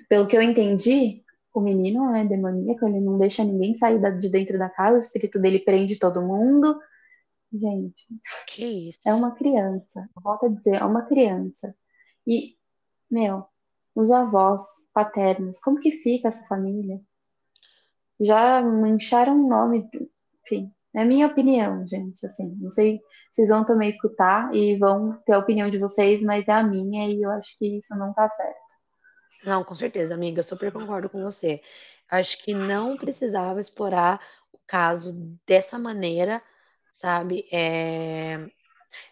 pelo 0.09 0.27
que 0.27 0.37
eu 0.37 0.43
entendi, 0.43 1.25
o 1.53 1.61
menino 1.61 2.15
é 2.15 2.25
demoníaco, 2.25 2.87
ele 2.87 3.01
não 3.01 3.19
deixa 3.19 3.45
ninguém 3.45 3.77
sair 3.77 3.99
de 4.19 4.29
dentro 4.29 4.59
da 4.59 4.69
casa, 4.69 4.97
o 4.97 5.01
espírito 5.01 5.39
dele 5.39 5.59
prende 5.59 5.99
todo 5.99 6.23
mundo. 6.23 6.79
Gente, 7.53 8.07
que 8.49 8.89
isso? 8.89 8.99
é 9.07 9.15
uma 9.15 9.35
criança. 9.35 10.09
Volto 10.23 10.47
a 10.47 10.49
dizer, 10.49 10.77
é 10.77 10.85
uma 10.85 11.03
criança. 11.03 11.75
E, 12.27 12.57
meu, 13.11 13.47
os 13.95 14.11
avós 14.11 14.63
paternos, 14.93 15.59
como 15.61 15.81
que 15.81 15.91
fica 15.91 16.29
essa 16.29 16.45
família? 16.45 17.01
Já 18.21 18.63
mancharam 18.63 19.45
o 19.45 19.49
nome, 19.49 19.89
enfim, 20.43 20.73
é 20.95 21.05
minha 21.05 21.27
opinião, 21.27 21.87
gente, 21.87 22.25
assim, 22.27 22.57
não 22.59 22.71
sei, 22.71 23.01
vocês 23.31 23.51
vão 23.51 23.65
também 23.65 23.91
escutar 23.91 24.55
e 24.55 24.79
vão 24.79 25.13
ter 25.27 25.35
a 25.35 25.39
opinião 25.39 25.69
de 25.69 25.79
vocês, 25.79 26.25
mas 26.25 26.49
é 26.49 26.53
a 26.53 26.63
minha 26.63 27.07
e 27.09 27.21
eu 27.21 27.31
acho 27.31 27.57
que 27.59 27.79
isso 27.79 27.95
não 27.97 28.15
tá 28.15 28.29
certo. 28.31 28.67
Não, 29.45 29.63
com 29.63 29.75
certeza, 29.75 30.15
amiga, 30.15 30.39
eu 30.39 30.43
super 30.43 30.73
concordo 30.73 31.11
com 31.11 31.23
você. 31.23 31.61
Acho 32.11 32.43
que 32.43 32.55
não 32.55 32.97
precisava 32.97 33.61
explorar 33.61 34.21
o 34.53 34.59
caso 34.67 35.13
dessa 35.47 35.79
maneira, 35.79 36.43
sabe? 36.97 37.47
É... 37.53 38.49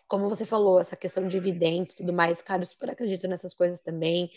Como 0.09 0.29
você 0.29 0.47
falou, 0.47 0.81
essa 0.81 0.97
questão 0.97 1.27
de 1.27 1.37
evidentes 1.37 1.95
e 1.95 1.99
tudo 1.99 2.13
mais, 2.13 2.41
cara, 2.41 2.63
eu 2.63 2.67
super 2.67 2.91
acredito 2.91 3.29
nessas 3.29 3.53
coisas 3.53 3.81
também. 3.81 4.31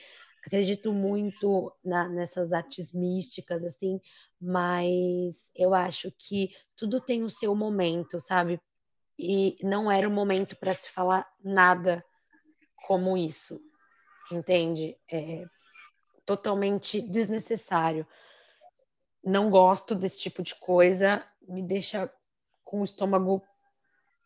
Acredito 0.45 0.93
muito 0.93 1.71
na, 1.83 2.07
nessas 2.09 2.51
artes 2.53 2.93
místicas, 2.93 3.63
assim, 3.63 3.99
mas 4.39 5.51
eu 5.55 5.73
acho 5.73 6.11
que 6.17 6.49
tudo 6.75 7.01
tem 7.01 7.23
o 7.23 7.29
seu 7.29 7.55
momento, 7.55 8.19
sabe? 8.19 8.59
E 9.17 9.57
não 9.63 9.91
era 9.91 10.07
o 10.07 10.11
momento 10.11 10.55
para 10.57 10.73
se 10.73 10.89
falar 10.89 11.27
nada 11.43 12.03
como 12.85 13.17
isso, 13.17 13.59
entende? 14.31 14.97
É 15.11 15.43
totalmente 16.25 17.01
desnecessário. 17.01 18.05
Não 19.23 19.49
gosto 19.49 19.95
desse 19.95 20.19
tipo 20.19 20.43
de 20.43 20.55
coisa, 20.55 21.25
me 21.47 21.61
deixa 21.61 22.11
com 22.68 22.82
o 22.82 22.84
estômago 22.84 23.41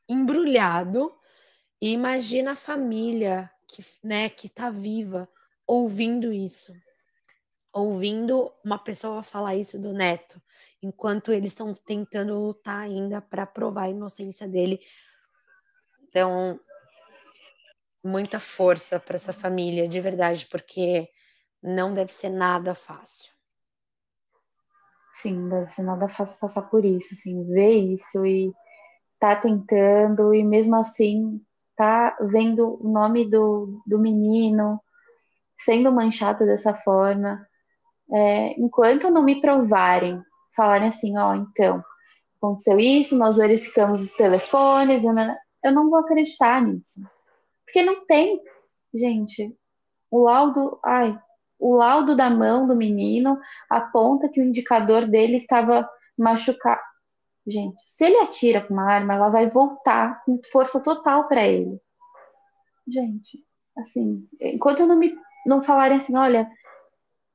embrulhado. 0.07 1.15
E 1.81 1.91
imagina 1.91 2.51
a 2.51 2.55
família 2.55 3.49
que, 3.67 3.83
né, 4.03 4.29
que 4.29 4.49
tá 4.49 4.69
viva 4.69 5.29
ouvindo 5.65 6.33
isso 6.33 6.73
ouvindo 7.73 8.53
uma 8.63 8.77
pessoa 8.77 9.23
falar 9.23 9.55
isso 9.55 9.79
do 9.79 9.93
neto, 9.93 10.41
enquanto 10.81 11.31
eles 11.31 11.51
estão 11.51 11.73
tentando 11.73 12.37
lutar 12.37 12.81
ainda 12.81 13.21
para 13.21 13.45
provar 13.45 13.83
a 13.83 13.89
inocência 13.89 14.47
dele. 14.47 14.79
Então, 16.03 16.59
muita 18.03 18.39
força 18.39 18.99
para 18.99 19.15
essa 19.15 19.31
família, 19.31 19.87
de 19.87 20.01
verdade, 20.01 20.47
porque 20.47 21.09
não 21.61 21.93
deve 21.93 22.11
ser 22.11 22.29
nada 22.29 22.75
fácil. 22.75 23.31
Sim, 25.21 25.49
deve 25.49 25.69
ser 25.71 25.83
nada 25.83 26.09
fácil 26.09 26.39
passar 26.39 26.63
por 26.63 26.83
isso, 26.83 27.13
assim, 27.13 27.43
ver 27.45 27.93
isso 27.93 28.25
e 28.25 28.51
tá 29.19 29.35
tentando 29.35 30.33
e 30.33 30.43
mesmo 30.43 30.75
assim 30.75 31.39
tá 31.75 32.17
vendo 32.21 32.79
o 32.83 32.91
nome 32.91 33.29
do, 33.29 33.81
do 33.85 33.99
menino 33.99 34.81
sendo 35.59 35.91
manchado 35.91 36.45
dessa 36.45 36.73
forma 36.73 37.45
é, 38.11 38.59
enquanto 38.59 39.09
não 39.09 39.23
me 39.23 39.39
provarem, 39.39 40.21
falarem 40.55 40.89
assim, 40.89 41.17
ó, 41.17 41.31
oh, 41.31 41.35
então, 41.35 41.83
aconteceu 42.37 42.79
isso, 42.79 43.17
nós 43.17 43.37
verificamos 43.37 44.01
os 44.01 44.11
telefones, 44.11 45.01
eu 45.63 45.71
não 45.71 45.89
vou 45.89 45.99
acreditar 45.99 46.61
nisso. 46.61 46.99
Porque 47.63 47.81
não 47.83 48.05
tem, 48.05 48.41
gente, 48.93 49.55
o 50.09 50.23
laudo, 50.23 50.77
ai, 50.83 51.17
o 51.61 51.75
laudo 51.75 52.15
da 52.15 52.29
mão 52.29 52.67
do 52.67 52.75
menino 52.75 53.39
aponta 53.69 54.27
que 54.27 54.41
o 54.41 54.43
indicador 54.43 55.05
dele 55.05 55.37
estava 55.37 55.87
machucado. 56.17 56.81
Gente, 57.45 57.81
se 57.85 58.05
ele 58.05 58.17
atira 58.17 58.61
com 58.61 58.73
uma 58.73 58.91
arma, 58.91 59.13
ela 59.13 59.29
vai 59.29 59.49
voltar 59.49 60.23
com 60.25 60.39
força 60.51 60.79
total 60.79 61.27
para 61.27 61.47
ele. 61.47 61.79
Gente, 62.87 63.43
assim, 63.77 64.27
enquanto 64.39 64.85
não 64.85 64.97
me 64.97 65.15
não 65.45 65.63
falarem 65.63 65.97
assim, 65.97 66.15
olha, 66.15 66.47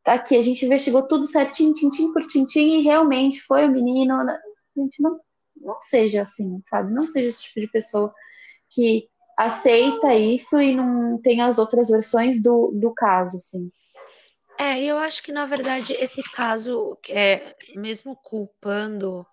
aqui 0.04 0.36
a 0.36 0.42
gente 0.42 0.64
investigou 0.64 1.02
tudo 1.02 1.26
certinho, 1.26 1.74
tintim 1.74 2.12
por 2.12 2.24
tintim, 2.26 2.78
e 2.78 2.82
realmente 2.82 3.40
foi 3.40 3.66
o 3.66 3.70
menino. 3.70 4.14
A 4.14 4.38
gente 4.76 5.02
não, 5.02 5.18
não 5.56 5.80
seja 5.80 6.22
assim, 6.22 6.62
sabe? 6.68 6.92
Não 6.92 7.06
seja 7.06 7.28
esse 7.28 7.42
tipo 7.42 7.60
de 7.60 7.68
pessoa 7.68 8.14
que 8.70 9.08
aceita 9.36 10.14
isso 10.14 10.60
e 10.60 10.74
não 10.74 11.18
tem 11.20 11.42
as 11.42 11.58
outras 11.58 11.88
versões 11.88 12.40
do, 12.40 12.70
do 12.74 12.92
caso, 12.94 13.36
assim. 13.36 13.70
É, 14.58 14.82
eu 14.82 14.96
acho 14.98 15.22
que 15.22 15.32
na 15.32 15.46
verdade 15.46 15.92
esse 15.94 16.22
caso, 16.32 16.98
é, 17.08 17.54
mesmo 17.76 18.16
culpando 18.16 19.26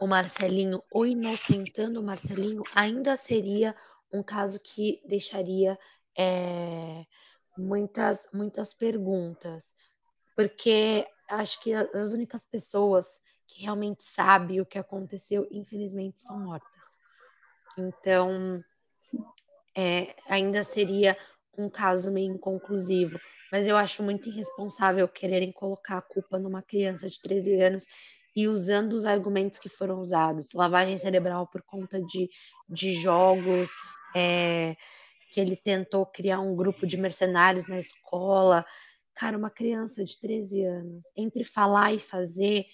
o 0.00 0.06
Marcelinho 0.06 0.82
ou 0.92 1.06
inocentando 1.06 2.00
o 2.00 2.02
Marcelinho, 2.02 2.62
ainda 2.74 3.16
seria 3.16 3.74
um 4.12 4.22
caso 4.22 4.60
que 4.60 5.00
deixaria 5.06 5.78
é, 6.18 7.04
muitas, 7.56 8.28
muitas 8.32 8.74
perguntas 8.74 9.74
porque 10.36 11.08
acho 11.30 11.60
que 11.62 11.72
as 11.72 12.12
únicas 12.12 12.44
pessoas 12.44 13.22
que 13.48 13.62
realmente 13.62 14.04
sabem 14.04 14.60
o 14.60 14.66
que 14.66 14.78
aconteceu, 14.78 15.48
infelizmente, 15.50 16.20
são 16.20 16.38
mortas. 16.38 16.98
Então, 17.78 18.62
é, 19.74 20.14
ainda 20.28 20.62
seria 20.62 21.16
um 21.56 21.70
caso 21.70 22.12
meio 22.12 22.34
inconclusivo. 22.34 23.18
Mas 23.56 23.66
eu 23.66 23.74
acho 23.74 24.02
muito 24.02 24.28
irresponsável 24.28 25.08
quererem 25.08 25.50
colocar 25.50 25.96
a 25.96 26.02
culpa 26.02 26.38
numa 26.38 26.60
criança 26.60 27.08
de 27.08 27.18
13 27.18 27.58
anos 27.58 27.86
e 28.36 28.46
usando 28.46 28.92
os 28.92 29.06
argumentos 29.06 29.58
que 29.58 29.66
foram 29.66 29.98
usados. 29.98 30.52
Lavagem 30.52 30.98
cerebral 30.98 31.46
por 31.46 31.62
conta 31.62 31.98
de, 32.02 32.28
de 32.68 32.92
jogos, 32.92 33.70
é, 34.14 34.76
que 35.32 35.40
ele 35.40 35.56
tentou 35.56 36.04
criar 36.04 36.38
um 36.38 36.54
grupo 36.54 36.86
de 36.86 36.98
mercenários 36.98 37.66
na 37.66 37.78
escola. 37.78 38.62
Cara, 39.14 39.38
uma 39.38 39.48
criança 39.48 40.04
de 40.04 40.20
13 40.20 40.62
anos, 40.62 41.06
entre 41.16 41.42
falar 41.42 41.94
e 41.94 41.98
fazer 41.98 42.66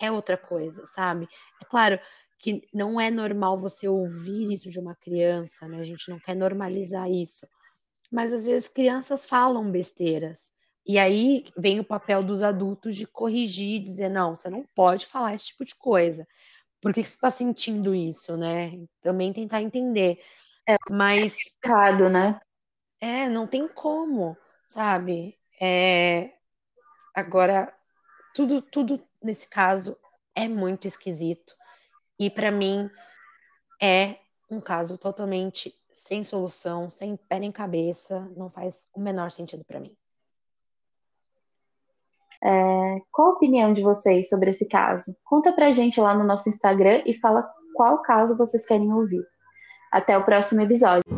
é 0.00 0.10
outra 0.10 0.36
coisa, 0.36 0.84
sabe? 0.86 1.28
É 1.62 1.64
claro 1.66 2.00
que 2.40 2.62
não 2.74 3.00
é 3.00 3.12
normal 3.12 3.56
você 3.56 3.86
ouvir 3.86 4.52
isso 4.52 4.68
de 4.68 4.80
uma 4.80 4.96
criança, 4.96 5.68
né? 5.68 5.78
A 5.78 5.84
gente 5.84 6.10
não 6.10 6.18
quer 6.18 6.34
normalizar 6.34 7.08
isso. 7.08 7.46
Mas 8.10 8.32
às 8.32 8.46
vezes 8.46 8.68
crianças 8.68 9.26
falam 9.26 9.70
besteiras. 9.70 10.52
E 10.86 10.98
aí 10.98 11.46
vem 11.56 11.80
o 11.80 11.84
papel 11.84 12.22
dos 12.22 12.42
adultos 12.42 12.94
de 12.94 13.06
corrigir, 13.06 13.82
dizer, 13.82 14.10
não, 14.10 14.34
você 14.34 14.50
não 14.50 14.64
pode 14.74 15.06
falar 15.06 15.34
esse 15.34 15.46
tipo 15.46 15.64
de 15.64 15.74
coisa. 15.74 16.26
Por 16.80 16.92
que, 16.92 17.02
você 17.02 17.14
está 17.14 17.30
sentindo 17.30 17.94
isso, 17.94 18.36
né? 18.36 18.86
Também 19.00 19.32
tentar 19.32 19.62
entender. 19.62 20.22
É, 20.68 20.76
Mas. 20.90 21.54
Complicado, 21.54 22.10
né? 22.10 22.38
É, 23.00 23.28
não 23.28 23.46
tem 23.46 23.66
como, 23.66 24.36
sabe? 24.66 25.38
É... 25.60 26.30
Agora, 27.14 27.74
tudo, 28.34 28.60
tudo 28.60 29.02
nesse 29.22 29.48
caso 29.48 29.96
é 30.34 30.46
muito 30.46 30.86
esquisito. 30.86 31.54
E 32.18 32.28
para 32.28 32.50
mim 32.50 32.90
é 33.80 34.18
um 34.50 34.60
caso 34.60 34.98
totalmente 34.98 35.74
sem 35.94 36.22
solução, 36.24 36.90
sem 36.90 37.16
pé 37.16 37.38
nem 37.38 37.52
cabeça, 37.52 38.20
não 38.36 38.50
faz 38.50 38.88
o 38.92 39.00
menor 39.00 39.30
sentido 39.30 39.64
para 39.64 39.80
mim. 39.80 39.96
É, 42.42 43.00
qual 43.10 43.28
a 43.28 43.34
opinião 43.34 43.72
de 43.72 43.80
vocês 43.80 44.28
sobre 44.28 44.50
esse 44.50 44.66
caso? 44.66 45.16
Conta 45.24 45.52
pra 45.52 45.70
gente 45.70 45.98
lá 46.00 46.14
no 46.14 46.24
nosso 46.24 46.50
Instagram 46.50 47.02
e 47.06 47.14
fala 47.14 47.48
qual 47.74 48.02
caso 48.02 48.36
vocês 48.36 48.66
querem 48.66 48.92
ouvir. 48.92 49.24
Até 49.90 50.18
o 50.18 50.24
próximo 50.24 50.60
episódio. 50.60 51.13